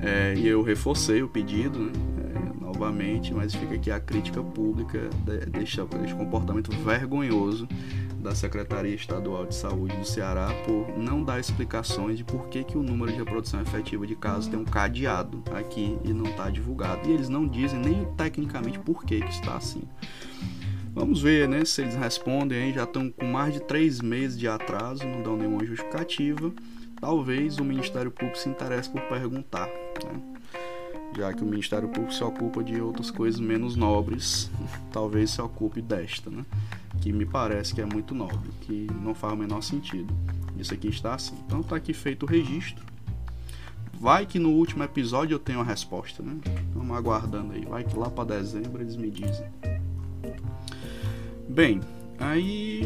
é, 0.00 0.34
e 0.36 0.46
eu 0.46 0.62
reforcei 0.62 1.22
o 1.22 1.28
pedido 1.28 1.78
né, 1.78 1.92
novamente, 2.78 3.34
mas 3.34 3.54
fica 3.54 3.74
aqui 3.74 3.90
a 3.90 3.98
crítica 3.98 4.40
pública 4.40 5.10
deste, 5.50 5.80
comportamento 6.16 6.70
vergonhoso 6.84 7.68
da 8.20 8.34
Secretaria 8.34 8.94
Estadual 8.94 9.46
de 9.46 9.54
Saúde 9.54 9.96
do 9.96 10.04
Ceará 10.04 10.48
por 10.64 10.96
não 10.96 11.24
dar 11.24 11.40
explicações 11.40 12.18
de 12.18 12.24
por 12.24 12.48
que, 12.48 12.62
que 12.62 12.78
o 12.78 12.82
número 12.82 13.10
de 13.10 13.18
reprodução 13.18 13.60
efetiva 13.60 14.06
de 14.06 14.14
casos 14.14 14.46
tem 14.46 14.58
um 14.58 14.64
cadeado 14.64 15.42
aqui 15.52 15.98
e 16.04 16.12
não 16.12 16.26
está 16.26 16.50
divulgado. 16.50 17.08
E 17.08 17.12
eles 17.12 17.28
não 17.28 17.46
dizem 17.46 17.80
nem 17.80 18.04
tecnicamente 18.16 18.78
por 18.78 19.04
que, 19.04 19.20
que 19.20 19.30
está 19.30 19.56
assim. 19.56 19.82
Vamos 20.94 21.20
ver 21.20 21.48
né, 21.48 21.64
se 21.64 21.82
eles 21.82 21.96
respondem 21.96 22.62
aí, 22.62 22.72
já 22.72 22.84
estão 22.84 23.10
com 23.10 23.26
mais 23.26 23.54
de 23.54 23.60
três 23.60 24.00
meses 24.00 24.38
de 24.38 24.48
atraso, 24.48 25.04
não 25.04 25.22
dão 25.22 25.36
nenhuma 25.36 25.64
justificativa. 25.64 26.52
Talvez 27.00 27.58
o 27.58 27.64
Ministério 27.64 28.10
Público 28.10 28.38
se 28.38 28.48
interesse 28.48 28.90
por 28.90 29.00
perguntar, 29.02 29.66
né? 29.66 30.37
Já 31.18 31.32
que 31.32 31.42
o 31.42 31.46
Ministério 31.46 31.88
Público 31.88 32.14
se 32.14 32.22
ocupa 32.22 32.62
de 32.62 32.80
outras 32.80 33.10
coisas 33.10 33.40
menos 33.40 33.74
nobres, 33.74 34.48
talvez 34.92 35.30
se 35.30 35.42
ocupe 35.42 35.82
desta, 35.82 36.30
né? 36.30 36.44
que 37.00 37.12
me 37.12 37.26
parece 37.26 37.74
que 37.74 37.80
é 37.80 37.84
muito 37.84 38.14
nobre, 38.14 38.50
que 38.62 38.86
não 39.02 39.14
faz 39.14 39.34
o 39.34 39.36
menor 39.36 39.60
sentido. 39.62 40.14
Isso 40.56 40.72
aqui 40.72 40.88
está 40.88 41.14
assim. 41.14 41.34
Então 41.46 41.60
está 41.60 41.76
aqui 41.76 41.92
feito 41.92 42.24
o 42.24 42.26
registro. 42.26 42.84
Vai 44.00 44.26
que 44.26 44.38
no 44.38 44.50
último 44.50 44.84
episódio 44.84 45.34
eu 45.34 45.38
tenho 45.40 45.60
a 45.60 45.64
resposta, 45.64 46.22
né? 46.22 46.36
Vamos 46.72 46.96
aguardando 46.96 47.52
aí. 47.52 47.64
Vai 47.64 47.82
que 47.82 47.96
lá 47.96 48.08
para 48.08 48.36
dezembro 48.36 48.80
eles 48.80 48.96
me 48.96 49.10
dizem. 49.10 49.46
Bem, 51.48 51.80
aí 52.18 52.82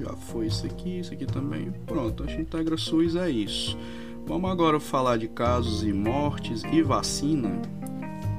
já 0.00 0.12
foi 0.14 0.46
isso 0.46 0.66
aqui, 0.66 0.98
isso 0.98 1.12
aqui 1.12 1.26
também. 1.26 1.70
Pronto, 1.86 2.24
a 2.24 2.32
Integra 2.32 2.76
SUS 2.76 3.14
é 3.14 3.30
isso. 3.30 3.78
Vamos 4.26 4.50
agora 4.50 4.80
falar 4.80 5.18
de 5.18 5.28
casos 5.28 5.84
e 5.84 5.92
mortes 5.92 6.64
e 6.72 6.82
vacina 6.82 7.62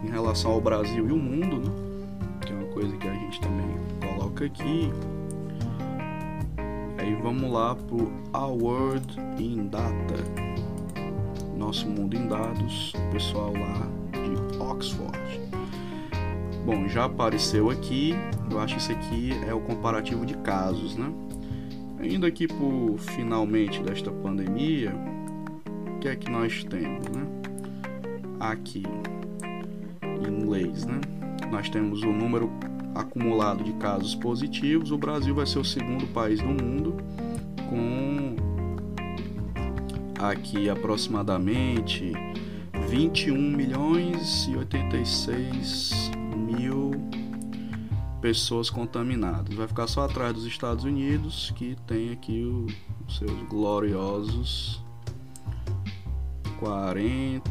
em 0.03 0.09
relação 0.09 0.51
ao 0.51 0.59
Brasil 0.59 1.07
e 1.07 1.11
o 1.13 1.17
mundo, 1.17 1.59
né? 1.59 1.71
Que 2.45 2.51
é 2.51 2.55
uma 2.57 2.67
coisa 2.73 2.97
que 2.97 3.07
a 3.07 3.13
gente 3.13 3.39
também 3.39 3.77
coloca 4.01 4.43
aqui. 4.43 4.91
Aí 6.97 7.15
vamos 7.15 7.49
lá 7.49 7.73
pro 7.73 8.11
Our 8.33 8.61
World 8.61 9.17
in 9.39 9.69
Data. 9.69 10.15
Nosso 11.55 11.87
mundo 11.87 12.17
em 12.17 12.27
dados, 12.27 12.91
pessoal 13.09 13.53
lá 13.53 13.87
de 14.11 14.61
Oxford. 14.61 15.41
Bom, 16.65 16.85
já 16.89 17.05
apareceu 17.05 17.69
aqui. 17.69 18.13
Eu 18.51 18.59
acho 18.59 18.75
que 18.75 18.81
isso 18.81 18.91
aqui 18.91 19.31
é 19.47 19.53
o 19.53 19.61
comparativo 19.61 20.25
de 20.25 20.35
casos, 20.39 20.97
né? 20.97 21.09
Indo 22.03 22.25
aqui 22.25 22.45
por 22.45 22.97
finalmente 22.97 23.81
desta 23.81 24.11
pandemia, 24.11 24.93
o 24.93 25.16
que 26.07 26.11
é 26.11 26.15
que 26.15 26.31
nós 26.31 26.63
temos, 26.63 27.05
né? 27.09 27.27
Aqui, 28.39 28.83
em 30.01 30.41
inglês, 30.41 30.85
né? 30.85 31.01
Nós 31.51 31.69
temos 31.69 32.01
o 32.01 32.13
número 32.13 32.49
acumulado 32.95 33.61
de 33.61 33.73
casos 33.73 34.15
positivos. 34.15 34.91
O 34.91 34.97
Brasil 34.97 35.35
vai 35.35 35.45
ser 35.45 35.59
o 35.59 35.65
segundo 35.65 36.07
país 36.13 36.39
do 36.39 36.47
mundo 36.47 36.95
com 37.69 38.35
aqui 40.19 40.69
aproximadamente 40.69 42.13
21 42.87 43.37
milhões 43.37 44.47
e 44.47 44.55
86 44.55 46.11
mil 46.37 46.91
pessoas 48.21 48.69
contaminadas. 48.69 49.53
Vai 49.53 49.67
ficar 49.67 49.87
só 49.87 50.05
atrás 50.05 50.33
dos 50.33 50.45
Estados 50.45 50.85
Unidos, 50.85 51.51
que 51.57 51.75
tem 51.85 52.11
aqui 52.11 52.43
os 53.05 53.17
seus 53.17 53.41
gloriosos 53.49 54.86
40 56.59 57.41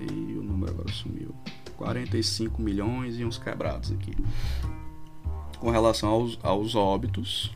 e 0.00 0.36
o 0.38 0.42
número 0.42 0.72
agora 0.72 0.92
sumiu. 0.92 1.34
45 1.76 2.60
milhões 2.60 3.18
e 3.18 3.24
uns 3.24 3.38
quebrados 3.38 3.92
aqui. 3.92 4.14
Com 5.58 5.70
relação 5.70 6.08
aos, 6.08 6.38
aos 6.42 6.74
óbitos, 6.74 7.54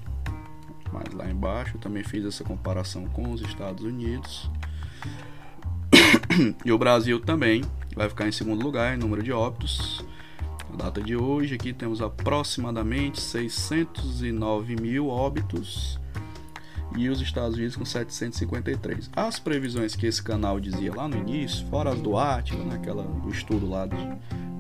mas 0.93 1.13
lá 1.13 1.31
embaixo 1.31 1.77
eu 1.77 1.81
também 1.81 2.05
fiz 2.05 2.25
essa 2.25 2.45
comparação 2.45 3.07
com 3.07 3.33
os 3.33 3.41
Estados 3.43 3.85
Unidos. 3.85 4.51
e 6.65 6.73
o 6.73 6.79
Brasil 6.79 7.21
também 7.21 7.63
vai 7.95 8.09
ficar 8.09 8.27
em 8.27 8.33
segundo 8.33 8.63
lugar 8.63 8.95
em 8.95 8.99
número 8.99 9.23
de 9.23 9.33
óbitos 9.33 10.05
data 10.75 11.01
de 11.01 11.17
hoje, 11.17 11.55
aqui 11.55 11.73
temos 11.73 12.03
aproximadamente 12.03 13.21
609 13.21 14.77
mil 14.77 15.09
óbitos 15.09 16.01
e 16.97 17.09
os 17.09 17.21
Estados 17.21 17.57
Unidos 17.57 17.77
com 17.77 17.85
753. 17.85 19.11
As 19.15 19.39
previsões 19.39 19.95
que 19.95 20.07
esse 20.07 20.23
canal 20.23 20.61
dizia 20.61 20.95
lá 20.95 21.09
no 21.09 21.17
início, 21.17 21.67
fora 21.67 21.91
as 21.91 22.01
do 22.01 22.17
Atila, 22.17 22.65
naquela 22.65 23.03
do 23.03 23.31
estudo 23.31 23.69
lá 23.69 23.87
de 23.87 23.97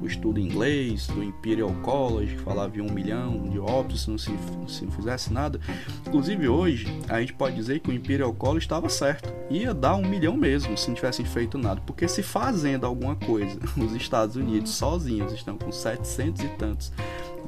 o 0.04 0.06
estudo 0.06 0.38
inglês 0.38 1.06
do 1.06 1.24
Imperial 1.24 1.72
College, 1.82 2.34
que 2.34 2.42
falava 2.42 2.76
em 2.76 2.82
um 2.82 2.92
milhão 2.92 3.48
de 3.48 3.58
óbitos 3.58 4.02
se 4.02 4.10
não, 4.10 4.18
se, 4.18 4.30
se 4.68 4.84
não 4.84 4.92
fizesse 4.92 5.32
nada. 5.32 5.58
Inclusive 6.06 6.46
hoje, 6.46 6.86
a 7.08 7.20
gente 7.20 7.32
pode 7.32 7.56
dizer 7.56 7.80
que 7.80 7.88
o 7.88 7.92
Imperial 7.92 8.32
College 8.34 8.66
estava 8.66 8.90
certo. 8.90 9.32
Ia 9.48 9.72
dar 9.72 9.94
um 9.94 10.06
milhão 10.06 10.36
mesmo 10.36 10.76
se 10.76 10.88
não 10.88 10.94
tivessem 10.94 11.24
feito 11.24 11.56
nada. 11.56 11.80
Porque 11.86 12.06
se 12.06 12.22
fazendo 12.22 12.84
alguma 12.84 13.16
coisa, 13.16 13.58
os 13.82 13.94
Estados 13.94 14.36
Unidos 14.36 14.72
sozinhos 14.72 15.32
estão 15.32 15.56
com 15.56 15.72
700 15.72 16.42
e 16.42 16.48
tantos 16.48 16.92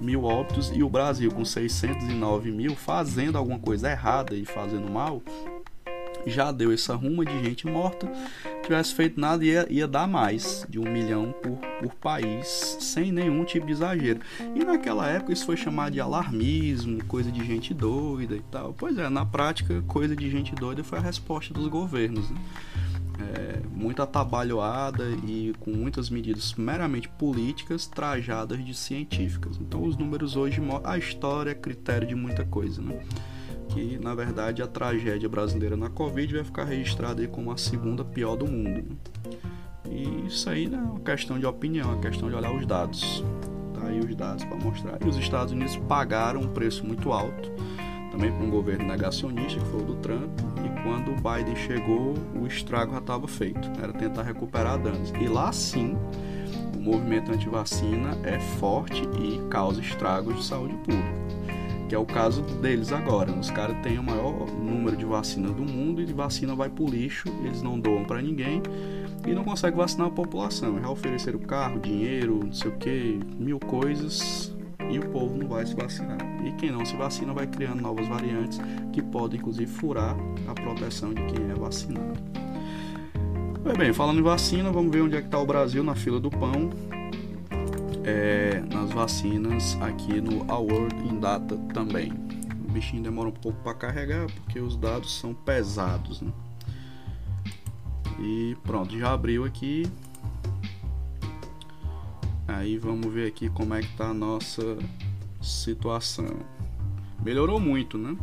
mil 0.00 0.24
óbitos 0.24 0.70
e 0.74 0.82
o 0.82 0.88
Brasil 0.88 1.30
com 1.30 1.44
609 1.44 2.50
mil 2.50 2.74
fazendo 2.74 3.36
alguma 3.36 3.58
coisa 3.58 3.90
errada 3.90 4.34
e 4.34 4.44
fazendo 4.44 4.90
mal, 4.90 5.22
já 6.26 6.50
deu 6.50 6.72
essa 6.72 6.94
ruma 6.94 7.24
de 7.24 7.44
gente 7.44 7.66
morta. 7.66 8.10
Tivesse 8.62 8.94
feito 8.94 9.20
nada, 9.20 9.44
ia, 9.44 9.66
ia 9.70 9.86
dar 9.86 10.08
mais 10.08 10.66
de 10.68 10.78
um 10.78 10.84
milhão 10.84 11.32
por, 11.40 11.56
por 11.80 11.94
país, 11.94 12.76
sem 12.80 13.12
nenhum 13.12 13.44
tipo 13.44 13.66
de 13.66 13.72
exagero. 13.72 14.20
E 14.54 14.64
naquela 14.64 15.08
época 15.08 15.32
isso 15.32 15.46
foi 15.46 15.56
chamado 15.56 15.92
de 15.92 16.00
alarmismo, 16.00 17.02
coisa 17.04 17.30
de 17.30 17.44
gente 17.44 17.72
doida 17.72 18.34
e 18.34 18.42
tal. 18.50 18.74
Pois 18.76 18.98
é, 18.98 19.08
na 19.08 19.24
prática, 19.24 19.82
coisa 19.86 20.16
de 20.16 20.28
gente 20.28 20.54
doida 20.54 20.82
foi 20.82 20.98
a 20.98 21.02
resposta 21.02 21.54
dos 21.54 21.68
governos. 21.68 22.28
Né? 22.28 22.36
É, 23.18 23.60
muito 23.70 24.02
atabalhoada 24.02 25.04
e 25.26 25.54
com 25.60 25.70
muitas 25.70 26.10
medidas 26.10 26.54
meramente 26.54 27.08
políticas 27.08 27.86
trajadas 27.86 28.62
de 28.64 28.74
científicas. 28.74 29.56
Então 29.58 29.84
os 29.84 29.96
números 29.96 30.36
hoje 30.36 30.60
a 30.84 30.98
história 30.98 31.50
é 31.50 31.54
critério 31.54 32.06
de 32.06 32.14
muita 32.14 32.44
coisa, 32.44 32.82
né? 32.82 33.00
que 33.68 33.98
na 33.98 34.14
verdade 34.14 34.62
a 34.62 34.66
tragédia 34.66 35.28
brasileira 35.28 35.76
na 35.76 35.90
Covid 35.90 36.34
vai 36.34 36.44
ficar 36.44 36.64
registrada 36.64 37.20
aí 37.20 37.28
como 37.28 37.50
a 37.50 37.56
segunda 37.56 38.04
pior 38.04 38.36
do 38.36 38.46
mundo. 38.46 38.88
Né? 38.88 38.96
E 39.90 40.26
isso 40.26 40.48
aí 40.48 40.68
não 40.68 40.78
é 40.78 40.82
uma 40.82 41.00
questão 41.00 41.38
de 41.38 41.46
opinião, 41.46 41.90
é 41.90 41.94
uma 41.94 42.02
questão 42.02 42.28
de 42.28 42.34
olhar 42.34 42.52
os 42.52 42.66
dados. 42.66 43.24
Tá 43.74 43.86
aí 43.86 44.00
os 44.00 44.14
dados 44.14 44.44
para 44.44 44.56
mostrar. 44.56 44.98
E 45.04 45.08
os 45.08 45.16
Estados 45.16 45.52
Unidos 45.52 45.76
pagaram 45.88 46.40
um 46.40 46.48
preço 46.48 46.84
muito 46.84 47.12
alto, 47.12 47.50
também 48.16 48.32
para 48.32 48.46
um 48.46 48.50
governo 48.50 48.86
negacionista, 48.86 49.60
que 49.60 49.66
foi 49.66 49.82
o 49.82 49.84
do 49.84 49.94
Trump, 49.96 50.30
e 50.64 50.82
quando 50.82 51.12
o 51.12 51.16
Biden 51.16 51.54
chegou, 51.54 52.14
o 52.34 52.46
estrago 52.46 52.92
já 52.92 52.98
estava 52.98 53.28
feito. 53.28 53.70
Era 53.80 53.92
tentar 53.92 54.22
recuperar 54.22 54.78
danos. 54.78 55.12
E 55.20 55.28
lá 55.28 55.52
sim, 55.52 55.94
o 56.74 56.80
movimento 56.80 57.30
anti-vacina 57.30 58.16
é 58.24 58.40
forte 58.58 59.02
e 59.20 59.38
causa 59.50 59.80
estragos 59.80 60.36
de 60.36 60.44
saúde 60.44 60.74
pública 60.78 61.26
que 61.88 61.94
é 61.94 61.98
o 61.98 62.04
caso 62.04 62.42
deles 62.42 62.90
agora. 62.90 63.30
Os 63.30 63.48
caras 63.48 63.76
têm 63.80 63.96
o 63.96 64.02
maior 64.02 64.50
número 64.50 64.96
de 64.96 65.04
vacinas 65.04 65.52
do 65.52 65.62
mundo 65.62 66.02
e 66.02 66.04
de 66.04 66.12
vacina 66.12 66.52
vai 66.52 66.68
pro 66.68 66.84
lixo, 66.84 67.28
eles 67.44 67.62
não 67.62 67.78
doam 67.78 68.04
para 68.04 68.20
ninguém 68.20 68.60
e 69.24 69.32
não 69.32 69.44
conseguem 69.44 69.76
vacinar 69.76 70.08
a 70.08 70.10
população. 70.10 70.80
Já 70.80 70.90
ofereceram 70.90 71.38
carro, 71.38 71.78
dinheiro, 71.78 72.40
não 72.44 72.52
sei 72.52 72.72
o 72.72 72.76
que, 72.76 73.20
mil 73.38 73.60
coisas 73.60 74.55
e 74.90 74.98
o 74.98 75.08
povo 75.10 75.36
não 75.36 75.48
vai 75.48 75.66
se 75.66 75.74
vacinar. 75.74 76.18
E 76.44 76.52
quem 76.52 76.70
não 76.70 76.84
se 76.84 76.96
vacina 76.96 77.32
vai 77.32 77.46
criando 77.46 77.80
novas 77.80 78.06
variantes 78.06 78.60
que 78.92 79.02
podem 79.02 79.38
inclusive 79.38 79.70
furar 79.70 80.16
a 80.46 80.54
proteção 80.54 81.12
de 81.12 81.22
quem 81.26 81.50
é 81.50 81.54
vacinado. 81.54 82.18
Pois 83.62 83.76
bem, 83.76 83.92
falando 83.92 84.20
em 84.20 84.22
vacina, 84.22 84.70
vamos 84.70 84.92
ver 84.92 85.02
onde 85.02 85.16
é 85.16 85.20
que 85.20 85.26
está 85.26 85.40
o 85.40 85.46
Brasil 85.46 85.82
na 85.82 85.94
fila 85.94 86.20
do 86.20 86.30
pão. 86.30 86.70
É, 88.04 88.62
nas 88.72 88.92
vacinas 88.92 89.76
aqui 89.80 90.20
no 90.20 90.48
Award 90.48 90.94
in 91.08 91.18
Data 91.18 91.56
também. 91.74 92.12
O 92.68 92.70
bichinho 92.70 93.02
demora 93.02 93.28
um 93.28 93.32
pouco 93.32 93.58
para 93.64 93.74
carregar 93.74 94.26
porque 94.26 94.60
os 94.60 94.76
dados 94.76 95.18
são 95.18 95.34
pesados. 95.34 96.20
Né? 96.20 96.30
E 98.20 98.56
pronto, 98.62 98.96
já 98.96 99.12
abriu 99.12 99.44
aqui. 99.44 99.90
Aí 102.48 102.78
vamos 102.78 103.12
ver 103.12 103.28
aqui 103.28 103.48
como 103.50 103.74
é 103.74 103.80
que 103.80 103.96
tá 103.96 104.10
a 104.10 104.14
nossa 104.14 104.78
situação. 105.42 106.28
Melhorou 107.24 107.58
muito, 107.58 107.98
né? 107.98 108.16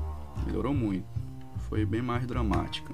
Melhorou 0.45 0.73
muito. 0.73 1.05
Foi 1.69 1.85
bem 1.85 2.01
mais 2.01 2.25
dramática. 2.25 2.93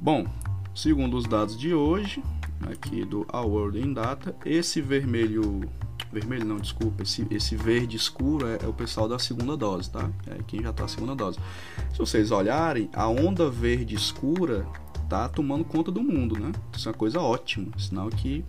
Bom, 0.00 0.26
segundo 0.74 1.16
os 1.16 1.24
dados 1.24 1.58
de 1.58 1.74
hoje, 1.74 2.22
aqui 2.70 3.04
do 3.04 3.26
Our 3.32 3.46
World 3.46 3.80
in 3.80 3.92
Data, 3.92 4.34
esse 4.44 4.80
vermelho 4.80 5.68
vermelho 6.12 6.46
não, 6.46 6.56
desculpa, 6.56 7.02
esse, 7.02 7.26
esse 7.30 7.56
verde 7.56 7.96
escuro 7.96 8.46
é, 8.46 8.58
é, 8.62 8.66
o 8.66 8.72
pessoal 8.72 9.08
da 9.08 9.18
segunda 9.18 9.56
dose, 9.56 9.90
tá? 9.90 10.08
É 10.26 10.38
quem 10.46 10.62
já 10.62 10.72
tá 10.72 10.84
a 10.84 10.88
segunda 10.88 11.14
dose. 11.14 11.38
Se 11.92 11.98
vocês 11.98 12.30
olharem, 12.30 12.88
a 12.94 13.08
onda 13.08 13.50
verde 13.50 13.94
escura 13.94 14.66
tá 15.08 15.28
tomando 15.28 15.64
conta 15.64 15.90
do 15.90 16.02
mundo, 16.02 16.38
né? 16.38 16.52
Isso 16.76 16.88
é 16.88 16.92
uma 16.92 16.98
coisa 16.98 17.20
ótima, 17.20 17.68
sinal 17.78 18.08
que 18.08 18.44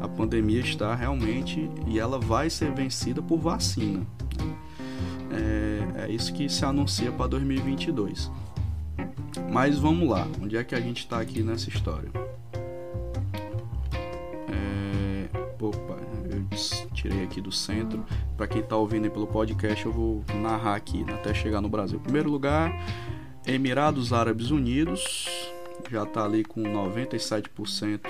a 0.00 0.08
pandemia 0.08 0.60
está 0.60 0.94
realmente 0.94 1.70
e 1.86 1.98
ela 1.98 2.18
vai 2.18 2.50
ser 2.50 2.72
vencida 2.72 3.22
por 3.22 3.38
vacina. 3.38 4.00
Né? 4.36 4.56
É, 5.96 6.04
é 6.04 6.10
isso 6.10 6.32
que 6.32 6.48
se 6.48 6.64
anuncia 6.64 7.10
para 7.10 7.26
2022. 7.28 8.30
Mas 9.50 9.78
vamos 9.78 10.08
lá, 10.08 10.26
onde 10.42 10.56
é 10.56 10.64
que 10.64 10.74
a 10.74 10.80
gente 10.80 10.98
está 10.98 11.20
aqui 11.20 11.42
nessa 11.42 11.68
história? 11.68 12.10
É, 14.48 15.28
opa, 15.60 15.98
eu 16.30 16.88
tirei 16.94 17.24
aqui 17.24 17.40
do 17.40 17.52
centro. 17.52 18.04
Para 18.36 18.46
quem 18.46 18.60
está 18.60 18.76
ouvindo 18.76 19.10
pelo 19.10 19.26
podcast, 19.26 19.84
eu 19.84 19.92
vou 19.92 20.24
narrar 20.40 20.76
aqui 20.76 21.04
né, 21.04 21.14
até 21.14 21.32
chegar 21.32 21.60
no 21.60 21.68
Brasil. 21.68 21.98
Em 21.98 22.02
primeiro 22.02 22.30
lugar, 22.30 22.72
Emirados 23.46 24.12
Árabes 24.12 24.50
Unidos, 24.50 25.28
já 25.90 26.02
está 26.02 26.24
ali 26.24 26.44
com 26.44 26.62
97% 26.62 28.00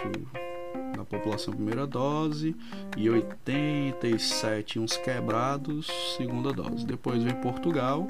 da 0.97 1.05
população 1.05 1.55
primeira 1.55 1.87
dose 1.87 2.57
e 2.97 3.09
87 3.09 4.79
uns 4.79 4.97
quebrados 4.97 5.87
segunda 6.17 6.53
dose. 6.53 6.87
Depois 6.87 7.23
vem 7.23 7.35
Portugal 7.35 8.07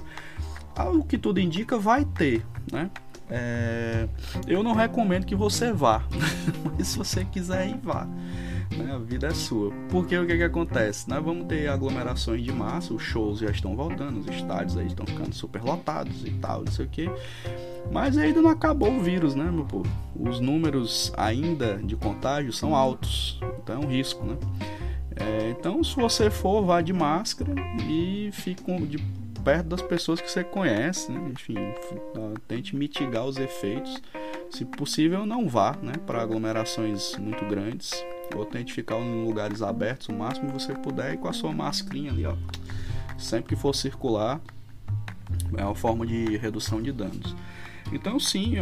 Algo 0.75 1.03
que 1.03 1.17
tudo 1.17 1.39
indica 1.39 1.77
vai 1.77 2.05
ter, 2.05 2.45
né? 2.71 2.89
É, 3.29 4.07
eu 4.47 4.63
não 4.63 4.73
recomendo 4.73 5.25
que 5.25 5.35
você 5.35 5.71
vá, 5.71 6.03
mas 6.77 6.87
se 6.87 6.97
você 6.97 7.23
quiser 7.25 7.67
ir, 7.69 7.77
vá. 7.77 8.07
Né? 8.77 8.93
A 8.93 8.97
vida 8.97 9.27
é 9.27 9.33
sua. 9.33 9.71
Porque 9.89 10.17
o 10.17 10.25
que, 10.25 10.37
que 10.37 10.43
acontece? 10.43 11.09
Nós 11.09 11.23
vamos 11.23 11.47
ter 11.47 11.67
aglomerações 11.67 12.43
de 12.43 12.51
massa, 12.51 12.93
os 12.93 13.01
shows 13.01 13.39
já 13.39 13.49
estão 13.49 13.75
voltando, 13.75 14.19
os 14.19 14.27
estádios 14.27 14.77
aí 14.77 14.87
estão 14.87 15.05
ficando 15.05 15.33
super 15.33 15.61
lotados 15.61 16.25
e 16.25 16.31
tal, 16.31 16.63
não 16.63 16.71
sei 16.71 16.85
o 16.85 16.89
que. 16.89 17.09
Mas 17.91 18.17
ainda 18.17 18.41
não 18.41 18.49
acabou 18.49 18.91
o 18.91 19.01
vírus, 19.01 19.35
né, 19.35 19.49
meu 19.51 19.65
povo? 19.65 19.89
Os 20.15 20.39
números 20.39 21.11
ainda 21.17 21.77
de 21.77 21.95
contágio 21.95 22.53
são 22.53 22.75
altos, 22.75 23.39
então 23.63 23.81
é 23.81 23.85
um 23.85 23.89
risco, 23.89 24.23
né? 24.25 24.37
É, 25.15 25.49
então, 25.49 25.83
se 25.83 25.95
você 25.95 26.29
for, 26.29 26.63
vá 26.63 26.81
de 26.81 26.93
máscara 26.93 27.53
e 27.89 28.29
fique 28.31 28.63
de 28.87 28.97
perto 29.43 29.67
das 29.67 29.81
pessoas 29.81 30.21
que 30.21 30.31
você 30.31 30.43
conhece, 30.43 31.11
né? 31.11 31.31
enfim, 31.33 31.55
tente 32.47 32.75
mitigar 32.75 33.25
os 33.25 33.37
efeitos. 33.37 34.01
Se 34.49 34.65
possível, 34.65 35.25
não 35.25 35.47
vá 35.47 35.75
né, 35.81 35.93
para 36.05 36.21
aglomerações 36.21 37.15
muito 37.17 37.45
grandes, 37.45 38.03
ou 38.35 38.45
tente 38.45 38.73
ficar 38.73 38.97
em 38.97 39.25
lugares 39.25 39.61
abertos 39.61 40.09
o 40.09 40.13
máximo 40.13 40.47
que 40.47 40.53
você 40.53 40.73
puder 40.73 41.13
e 41.13 41.17
com 41.17 41.27
a 41.27 41.33
sua 41.33 41.51
mascarinha 41.51 42.11
ali, 42.11 42.25
ó. 42.25 42.35
Sempre 43.17 43.55
que 43.55 43.61
for 43.61 43.75
circular, 43.75 44.39
é 45.57 45.63
uma 45.63 45.75
forma 45.75 46.05
de 46.05 46.37
redução 46.37 46.81
de 46.81 46.91
danos. 46.91 47.35
Então, 47.91 48.19
sim, 48.19 48.55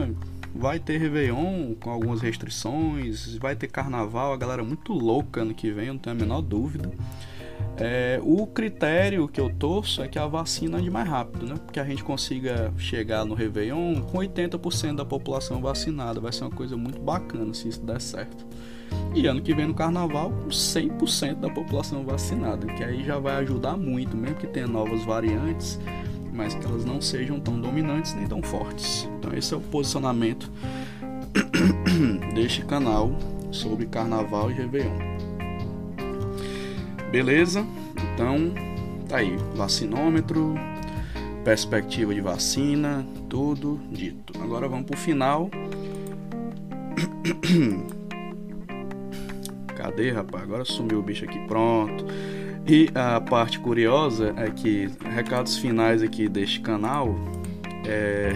vai 0.55 0.79
ter 0.79 0.97
Réveillon 0.97 1.75
com 1.75 1.89
algumas 1.89 2.21
restrições, 2.21 3.35
vai 3.37 3.55
ter 3.55 3.67
carnaval, 3.67 4.33
a 4.33 4.37
galera 4.37 4.63
muito 4.63 4.93
louca 4.93 5.41
ano 5.41 5.53
que 5.53 5.71
vem, 5.71 5.87
não 5.87 5.97
tenho 5.97 6.15
a 6.15 6.19
menor 6.19 6.41
dúvida. 6.41 6.91
É, 7.79 8.19
o 8.23 8.47
critério 8.47 9.27
que 9.27 9.39
eu 9.39 9.53
torço 9.53 10.01
é 10.01 10.07
que 10.07 10.17
a 10.17 10.25
vacina 10.25 10.77
ande 10.77 10.89
mais 10.89 11.07
rápido, 11.07 11.45
né? 11.45 11.55
Que 11.71 11.79
a 11.79 11.85
gente 11.85 12.03
consiga 12.03 12.73
chegar 12.77 13.23
no 13.23 13.35
Réveillon 13.35 14.01
com 14.01 14.17
80% 14.17 14.95
da 14.95 15.05
população 15.05 15.61
vacinada. 15.61 16.19
Vai 16.19 16.31
ser 16.31 16.43
uma 16.43 16.51
coisa 16.51 16.75
muito 16.75 16.99
bacana 16.99 17.53
se 17.53 17.67
isso 17.67 17.81
der 17.81 18.01
certo. 18.01 18.46
E 19.13 19.25
ano 19.25 19.41
que 19.41 19.53
vem 19.53 19.67
no 19.67 19.73
carnaval, 19.73 20.31
com 20.31 20.49
100% 20.49 21.35
da 21.35 21.49
população 21.49 22.05
vacinada, 22.05 22.67
que 22.67 22.83
aí 22.83 23.03
já 23.03 23.17
vai 23.17 23.35
ajudar 23.37 23.75
muito, 23.75 24.15
mesmo 24.15 24.35
que 24.35 24.47
tenha 24.47 24.67
novas 24.67 25.03
variantes, 25.03 25.79
mas 26.31 26.53
que 26.53 26.65
elas 26.65 26.85
não 26.85 27.01
sejam 27.01 27.39
tão 27.39 27.59
dominantes 27.59 28.13
nem 28.13 28.27
tão 28.27 28.43
fortes. 28.43 29.09
Então, 29.17 29.33
esse 29.33 29.53
é 29.53 29.57
o 29.57 29.61
posicionamento 29.61 30.51
deste 32.35 32.63
canal 32.63 33.11
sobre 33.51 33.87
carnaval 33.87 34.51
e 34.51 34.53
Réveillon. 34.53 35.17
Beleza? 37.11 37.65
Então, 38.13 38.53
tá 39.07 39.17
aí, 39.17 39.35
vacinômetro, 39.55 40.53
perspectiva 41.43 42.13
de 42.13 42.21
vacina, 42.21 43.03
tudo 43.27 43.79
dito. 43.91 44.33
Agora 44.41 44.67
vamos 44.67 44.85
pro 44.85 44.97
final. 44.97 45.49
Cadê, 49.87 50.11
rapaz? 50.11 50.43
Agora 50.43 50.65
sumiu 50.65 50.99
o 50.99 51.01
bicho 51.01 51.23
aqui, 51.23 51.39
pronto. 51.47 52.05
E 52.67 52.89
a 52.93 53.21
parte 53.21 53.57
curiosa 53.57 54.33
é 54.35 54.51
que 54.51 54.89
recados 55.15 55.57
finais 55.57 56.03
aqui 56.03 56.27
deste 56.27 56.59
canal 56.59 57.15
é 57.85 58.33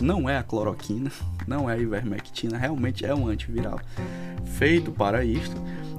não 0.00 0.30
é 0.30 0.38
a 0.38 0.42
cloroquina, 0.42 1.10
não 1.48 1.68
é 1.68 1.74
a 1.74 1.78
ivermectina, 1.78 2.56
realmente 2.56 3.04
é 3.04 3.12
um 3.12 3.26
antiviral 3.26 3.80
feito 4.56 4.92
para 4.92 5.24
isto, 5.24 5.56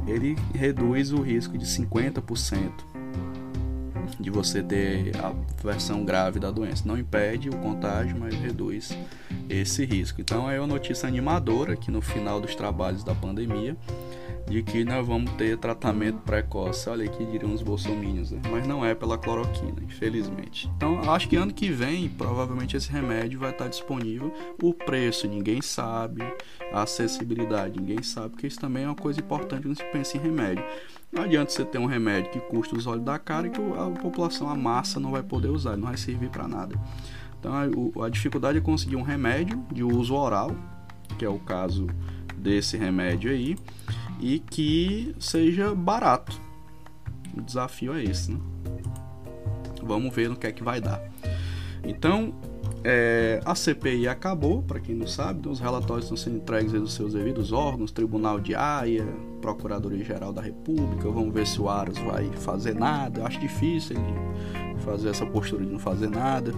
ele 0.07 0.37
reduz 0.53 1.11
o 1.11 1.21
risco 1.21 1.57
de 1.57 1.65
50% 1.65 2.71
de 4.19 4.29
você 4.29 4.63
ter 4.63 5.11
a 5.17 5.33
versão 5.61 6.05
grave 6.05 6.39
da 6.39 6.51
doença. 6.51 6.83
Não 6.85 6.97
impede 6.97 7.49
o 7.49 7.57
contágio, 7.57 8.15
mas 8.17 8.33
reduz 8.35 8.97
esse 9.49 9.83
risco. 9.83 10.21
Então 10.21 10.49
é 10.49 10.59
uma 10.59 10.67
notícia 10.67 11.07
animadora 11.07 11.75
que 11.75 11.91
no 11.91 12.01
final 12.01 12.39
dos 12.39 12.55
trabalhos 12.55 13.03
da 13.03 13.13
pandemia 13.13 13.75
de 14.47 14.61
que 14.61 14.83
nós 14.83 15.05
vamos 15.05 15.31
ter 15.33 15.57
tratamento 15.57 16.19
precoce. 16.19 16.87
Olha 16.89 17.05
aqui 17.05 17.25
diriam 17.25 17.53
os 17.53 17.61
bolsominions, 17.61 18.31
né? 18.31 18.41
mas 18.51 18.67
não 18.67 18.85
é 18.85 18.93
pela 18.93 19.17
cloroquina, 19.17 19.81
infelizmente. 19.81 20.69
Então 20.77 21.11
acho 21.11 21.27
que 21.27 21.35
ano 21.35 21.53
que 21.53 21.69
vem 21.69 22.07
provavelmente 22.09 22.77
esse 22.77 22.91
remédio 22.91 23.39
vai 23.39 23.51
estar 23.51 23.67
disponível. 23.67 24.31
O 24.61 24.73
preço 24.73 25.27
ninguém 25.27 25.61
sabe, 25.61 26.21
a 26.71 26.83
acessibilidade 26.83 27.79
ninguém 27.79 28.03
sabe, 28.03 28.29
porque 28.29 28.47
isso 28.47 28.59
também 28.59 28.83
é 28.83 28.87
uma 28.87 28.95
coisa 28.95 29.19
importante 29.19 29.63
quando 29.63 29.77
se 29.77 29.85
pensa 29.85 30.17
em 30.17 30.19
remédio. 30.19 30.63
Não 31.11 31.23
adianta 31.23 31.51
você 31.51 31.63
ter 31.63 31.77
um 31.77 31.85
remédio 31.85 32.31
que 32.31 32.39
custa 32.39 32.75
os 32.75 32.85
olhos 32.85 33.03
da 33.03 33.17
cara 33.17 33.47
e 33.47 33.49
que 33.49 33.61
a 33.61 33.89
população, 34.01 34.49
a 34.49 34.55
massa, 34.55 34.99
não 34.99 35.11
vai 35.11 35.23
poder 35.23 35.47
usar, 35.47 35.77
não 35.77 35.87
vai 35.87 35.97
servir 35.97 36.29
para 36.29 36.47
nada. 36.47 36.75
Então 37.39 37.53
a 38.03 38.09
dificuldade 38.09 38.57
é 38.57 38.61
conseguir 38.61 38.95
um 38.95 39.01
remédio 39.01 39.63
de 39.71 39.83
uso 39.83 40.13
oral, 40.13 40.55
que 41.17 41.23
é 41.23 41.29
o 41.29 41.39
caso 41.39 41.87
desse 42.35 42.75
remédio 42.75 43.31
aí, 43.31 43.55
e 44.19 44.39
que 44.39 45.15
seja 45.19 45.73
barato. 45.73 46.39
O 47.35 47.41
desafio 47.41 47.93
é 47.93 48.03
esse, 48.03 48.31
né? 48.31 48.39
Vamos 49.83 50.13
ver 50.15 50.29
no 50.29 50.35
que 50.35 50.47
é 50.47 50.51
que 50.51 50.63
vai 50.63 50.81
dar. 50.81 51.01
Então, 51.83 52.33
é, 52.83 53.41
a 53.45 53.53
CPI 53.53 54.07
acabou, 54.07 54.61
para 54.61 54.79
quem 54.79 54.95
não 54.95 55.07
sabe, 55.07 55.39
então 55.39 55.51
os 55.51 55.59
relatórios 55.59 56.05
estão 56.05 56.17
sendo 56.17 56.37
entregues 56.37 56.71
dos 56.71 56.93
seus 56.93 57.13
devidos 57.13 57.51
órgãos, 57.51 57.91
Tribunal 57.91 58.39
de 58.39 58.55
Haia, 58.55 59.07
Procuradoria-Geral 59.41 60.33
da 60.33 60.41
República. 60.41 61.09
Vamos 61.09 61.33
ver 61.33 61.45
se 61.45 61.61
o 61.61 61.69
Aras 61.69 61.97
vai 61.99 62.29
fazer 62.37 62.73
nada. 62.73 63.21
Eu 63.21 63.27
acho 63.27 63.39
difícil 63.39 63.97
ele 63.97 64.81
fazer 64.81 65.09
essa 65.09 65.25
postura 65.25 65.63
de 65.63 65.71
não 65.71 65.79
fazer 65.79 66.09
nada. 66.09 66.53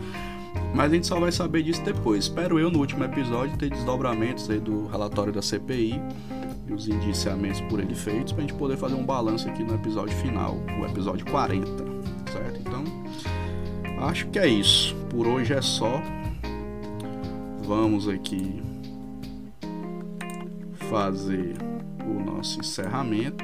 Mas 0.74 0.92
a 0.92 0.96
gente 0.96 1.08
só 1.08 1.20
vai 1.20 1.32
saber 1.32 1.64
disso 1.64 1.84
depois. 1.84 2.26
Espero 2.26 2.60
eu, 2.60 2.70
no 2.70 2.80
último 2.80 3.04
episódio, 3.04 3.58
ter 3.58 3.70
desdobramentos 3.70 4.48
do 4.48 4.88
relatório 4.88 5.32
da 5.32 5.42
CPI 5.42 6.02
e 6.68 6.74
os 6.74 6.88
indiciamentos 6.88 7.62
por 7.62 7.80
ele 7.80 7.96
feitos, 7.96 8.34
para 8.34 8.44
a 8.44 8.48
gente 8.48 8.58
poder 8.58 8.78
fazer 8.78 8.96
um 8.96 9.06
balanço 9.06 9.48
aqui 9.48 9.64
no 9.64 9.74
episódio 9.76 10.16
final, 10.18 10.58
o 10.80 10.86
episódio 10.86 11.26
40, 11.26 11.68
certo? 12.32 12.60
Então, 12.60 12.84
acho 14.06 14.28
que 14.28 14.40
é 14.40 14.48
isso. 14.48 14.96
Por 15.10 15.28
hoje 15.28 15.54
é 15.54 15.62
só 15.62 16.02
vamos 17.64 18.08
aqui 18.08 18.62
fazer 20.90 21.56
o 22.06 22.20
nosso 22.20 22.60
encerramento 22.60 23.44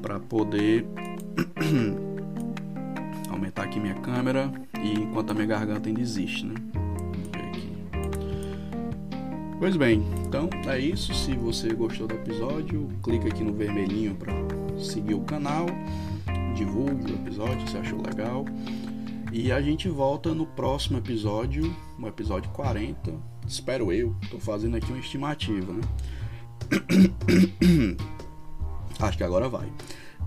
para 0.00 0.18
poder 0.18 0.86
aumentar 3.30 3.64
aqui 3.64 3.78
minha 3.78 3.94
câmera 3.94 4.50
e 4.82 5.00
enquanto 5.00 5.30
a 5.30 5.34
minha 5.34 5.46
garganta 5.46 5.88
ainda 5.88 6.00
existe, 6.00 6.46
né? 6.46 6.54
Pois 9.58 9.76
bem, 9.76 10.04
então 10.24 10.48
é 10.68 10.78
isso. 10.78 11.12
Se 11.12 11.34
você 11.34 11.74
gostou 11.74 12.06
do 12.06 12.14
episódio, 12.14 12.88
clica 13.02 13.26
aqui 13.26 13.42
no 13.42 13.52
vermelhinho 13.52 14.14
para 14.14 14.32
seguir 14.78 15.14
o 15.14 15.22
canal, 15.22 15.66
divulgue 16.54 17.12
o 17.12 17.16
episódio 17.16 17.68
se 17.68 17.76
achou 17.76 18.00
legal. 18.00 18.44
E 19.32 19.50
a 19.50 19.60
gente 19.60 19.88
volta 19.88 20.32
no 20.32 20.46
próximo 20.46 20.98
episódio, 20.98 21.74
no 21.98 22.06
episódio 22.06 22.48
40. 22.52 23.12
Espero 23.48 23.92
eu. 23.92 24.14
Tô 24.30 24.38
fazendo 24.38 24.76
aqui 24.76 24.92
uma 24.92 25.00
estimativa, 25.00 25.72
né? 25.72 25.80
Acho 29.00 29.18
que 29.18 29.24
agora 29.24 29.48
vai. 29.48 29.68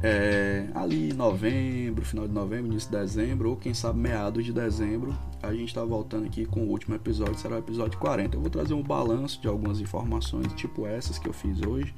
É, 0.03 0.67
ali 0.75 1.13
novembro, 1.13 2.03
final 2.03 2.27
de 2.27 2.33
novembro, 2.33 2.69
início 2.69 2.91
de 2.91 2.97
dezembro, 2.97 3.51
ou 3.51 3.55
quem 3.55 3.73
sabe 3.73 3.97
meados 3.97 4.43
de 4.43 4.51
dezembro, 4.51 5.15
a 5.41 5.53
gente 5.53 5.69
está 5.69 5.83
voltando 5.83 6.25
aqui 6.25 6.45
com 6.45 6.61
o 6.61 6.69
último 6.69 6.95
episódio, 6.95 7.35
será 7.37 7.55
o 7.55 7.59
episódio 7.59 7.97
40. 7.99 8.35
Eu 8.35 8.41
vou 8.41 8.49
trazer 8.49 8.73
um 8.73 8.83
balanço 8.83 9.41
de 9.41 9.47
algumas 9.47 9.79
informações, 9.79 10.53
tipo 10.53 10.85
essas 10.85 11.17
que 11.17 11.27
eu 11.27 11.33
fiz 11.33 11.61
hoje, 11.61 11.93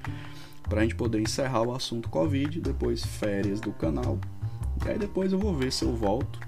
para 0.64 0.80
a 0.80 0.84
gente 0.84 0.96
poder 0.96 1.22
encerrar 1.22 1.64
o 1.64 1.74
assunto 1.74 2.10
Covid, 2.10 2.62
depois 2.62 3.06
férias 3.06 3.60
do 3.60 3.72
canal. 3.74 4.18
E 4.86 4.90
aí 4.90 4.98
depois 4.98 5.34
eu 5.34 5.40
vou 5.40 5.54
ver 5.54 5.72
se 5.72 5.84
eu 5.84 5.94
volto 5.94 6.40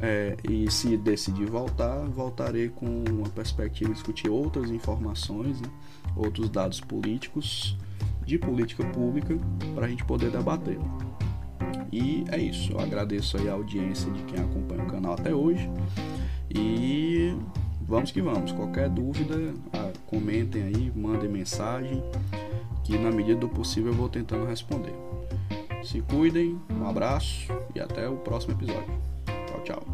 é, 0.00 0.36
e 0.48 0.70
se 0.70 0.96
decidir 0.96 1.46
voltar, 1.46 1.98
voltarei 2.06 2.68
com 2.68 3.04
uma 3.08 3.28
perspectiva 3.28 3.90
de 3.90 3.94
discutir 3.94 4.28
outras 4.28 4.70
informações, 4.70 5.60
né, 5.60 5.68
outros 6.16 6.48
dados 6.48 6.80
políticos, 6.80 7.76
de 8.24 8.38
política 8.38 8.84
pública, 8.84 9.38
para 9.74 9.86
a 9.86 9.88
gente 9.88 10.04
poder 10.04 10.30
debater. 10.30 10.78
E 11.92 12.24
é 12.30 12.38
isso. 12.38 12.72
Eu 12.72 12.80
agradeço 12.80 13.36
aí 13.36 13.48
a 13.48 13.52
audiência 13.52 14.10
de 14.12 14.22
quem 14.24 14.40
acompanha 14.40 14.82
o 14.82 14.86
canal 14.86 15.14
até 15.14 15.34
hoje. 15.34 15.68
E 16.48 17.34
vamos 17.80 18.10
que 18.10 18.20
vamos. 18.20 18.52
Qualquer 18.52 18.88
dúvida, 18.88 19.54
ah, 19.72 19.92
comentem 20.06 20.62
aí, 20.62 20.92
mandem 20.94 21.28
mensagem, 21.28 22.02
que 22.84 22.96
na 22.98 23.10
medida 23.10 23.40
do 23.40 23.48
possível 23.48 23.92
eu 23.92 23.96
vou 23.96 24.08
tentando 24.08 24.44
responder. 24.46 24.94
Se 25.82 26.00
cuidem, 26.02 26.58
um 26.70 26.86
abraço 26.86 27.52
e 27.74 27.80
até 27.80 28.08
o 28.08 28.16
próximo 28.16 28.54
episódio. 28.54 29.00
Tchau, 29.46 29.62
tchau. 29.64 29.89